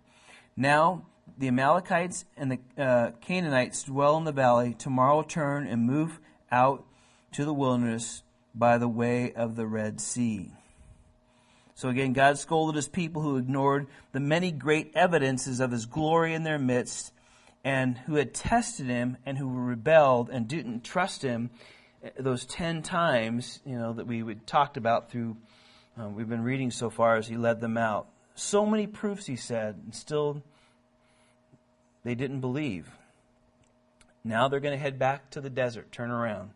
[0.56, 1.06] Now
[1.38, 4.74] the Amalekites and the uh, Canaanites dwell in the valley.
[4.74, 6.20] Tomorrow turn and move
[6.52, 6.84] out
[7.32, 8.22] to the wilderness
[8.54, 10.52] by the way of the Red Sea.
[11.80, 16.34] So again, God scolded his people who ignored the many great evidences of his glory
[16.34, 17.10] in their midst
[17.64, 21.48] and who had tested him and who rebelled and didn't trust him
[22.04, 25.38] uh, those 10 times, you know, that we talked about through,
[25.98, 28.08] uh, we've been reading so far as he led them out.
[28.34, 30.42] So many proofs, he said, and still
[32.04, 32.90] they didn't believe.
[34.22, 36.50] Now they're going to head back to the desert, turn around.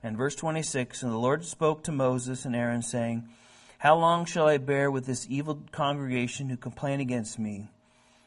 [0.00, 3.28] And verse 26 And the Lord spoke to Moses and Aaron, saying,
[3.80, 7.70] How long shall I bear with this evil congregation who complain against me?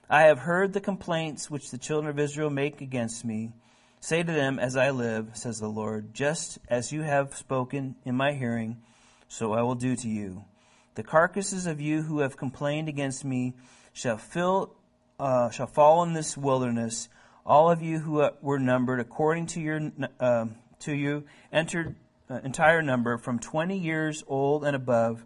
[0.09, 3.51] I have heard the complaints which the children of Israel make against me.
[3.99, 8.15] Say to them, As I live, says the Lord, just as you have spoken in
[8.15, 8.77] my hearing,
[9.27, 10.43] so I will do to you.
[10.95, 13.53] The carcasses of you who have complained against me
[13.93, 14.73] shall fill
[15.19, 17.09] uh, shall fall in this wilderness.
[17.45, 20.47] All of you who were numbered according to your uh,
[20.79, 21.95] to you entered
[22.27, 25.23] uh, entire number from twenty years old and above,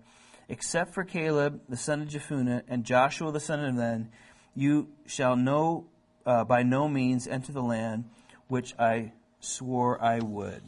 [0.49, 4.09] except for Caleb the son of Jephunneh and Joshua the son of Nun.
[4.55, 5.85] You shall no
[6.25, 8.05] uh, by no means enter the land
[8.47, 10.61] which I swore I would.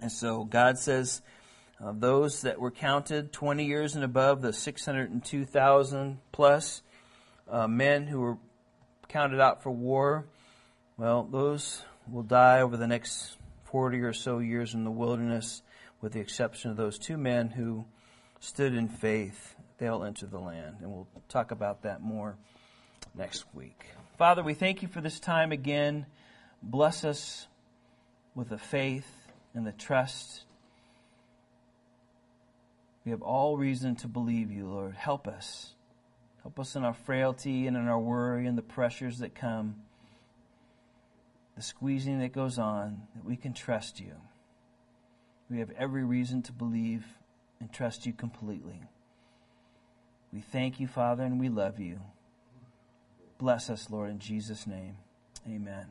[0.00, 1.20] And so God says,
[1.82, 6.82] uh, those that were counted 20 years and above, the 602,000 plus,
[7.48, 8.38] uh, men who were
[9.08, 10.26] counted out for war,
[10.96, 15.62] well, those will die over the next 40 or so years in the wilderness,
[16.00, 17.84] with the exception of those two men who
[18.40, 19.54] stood in faith.
[19.78, 20.76] They'll enter the land.
[20.80, 22.36] And we'll talk about that more
[23.14, 23.84] next week.
[24.18, 26.06] Father, we thank you for this time again.
[26.62, 27.46] Bless us
[28.34, 29.08] with the faith
[29.54, 30.44] and the trust.
[33.04, 34.94] We have all reason to believe you, Lord.
[34.94, 35.74] Help us.
[36.42, 39.76] Help us in our frailty and in our worry and the pressures that come,
[41.56, 44.12] the squeezing that goes on, that we can trust you.
[45.50, 47.04] We have every reason to believe
[47.60, 48.82] and trust you completely.
[50.32, 52.00] We thank you, Father, and we love you.
[53.38, 54.96] Bless us, Lord, in Jesus' name.
[55.48, 55.86] Amen.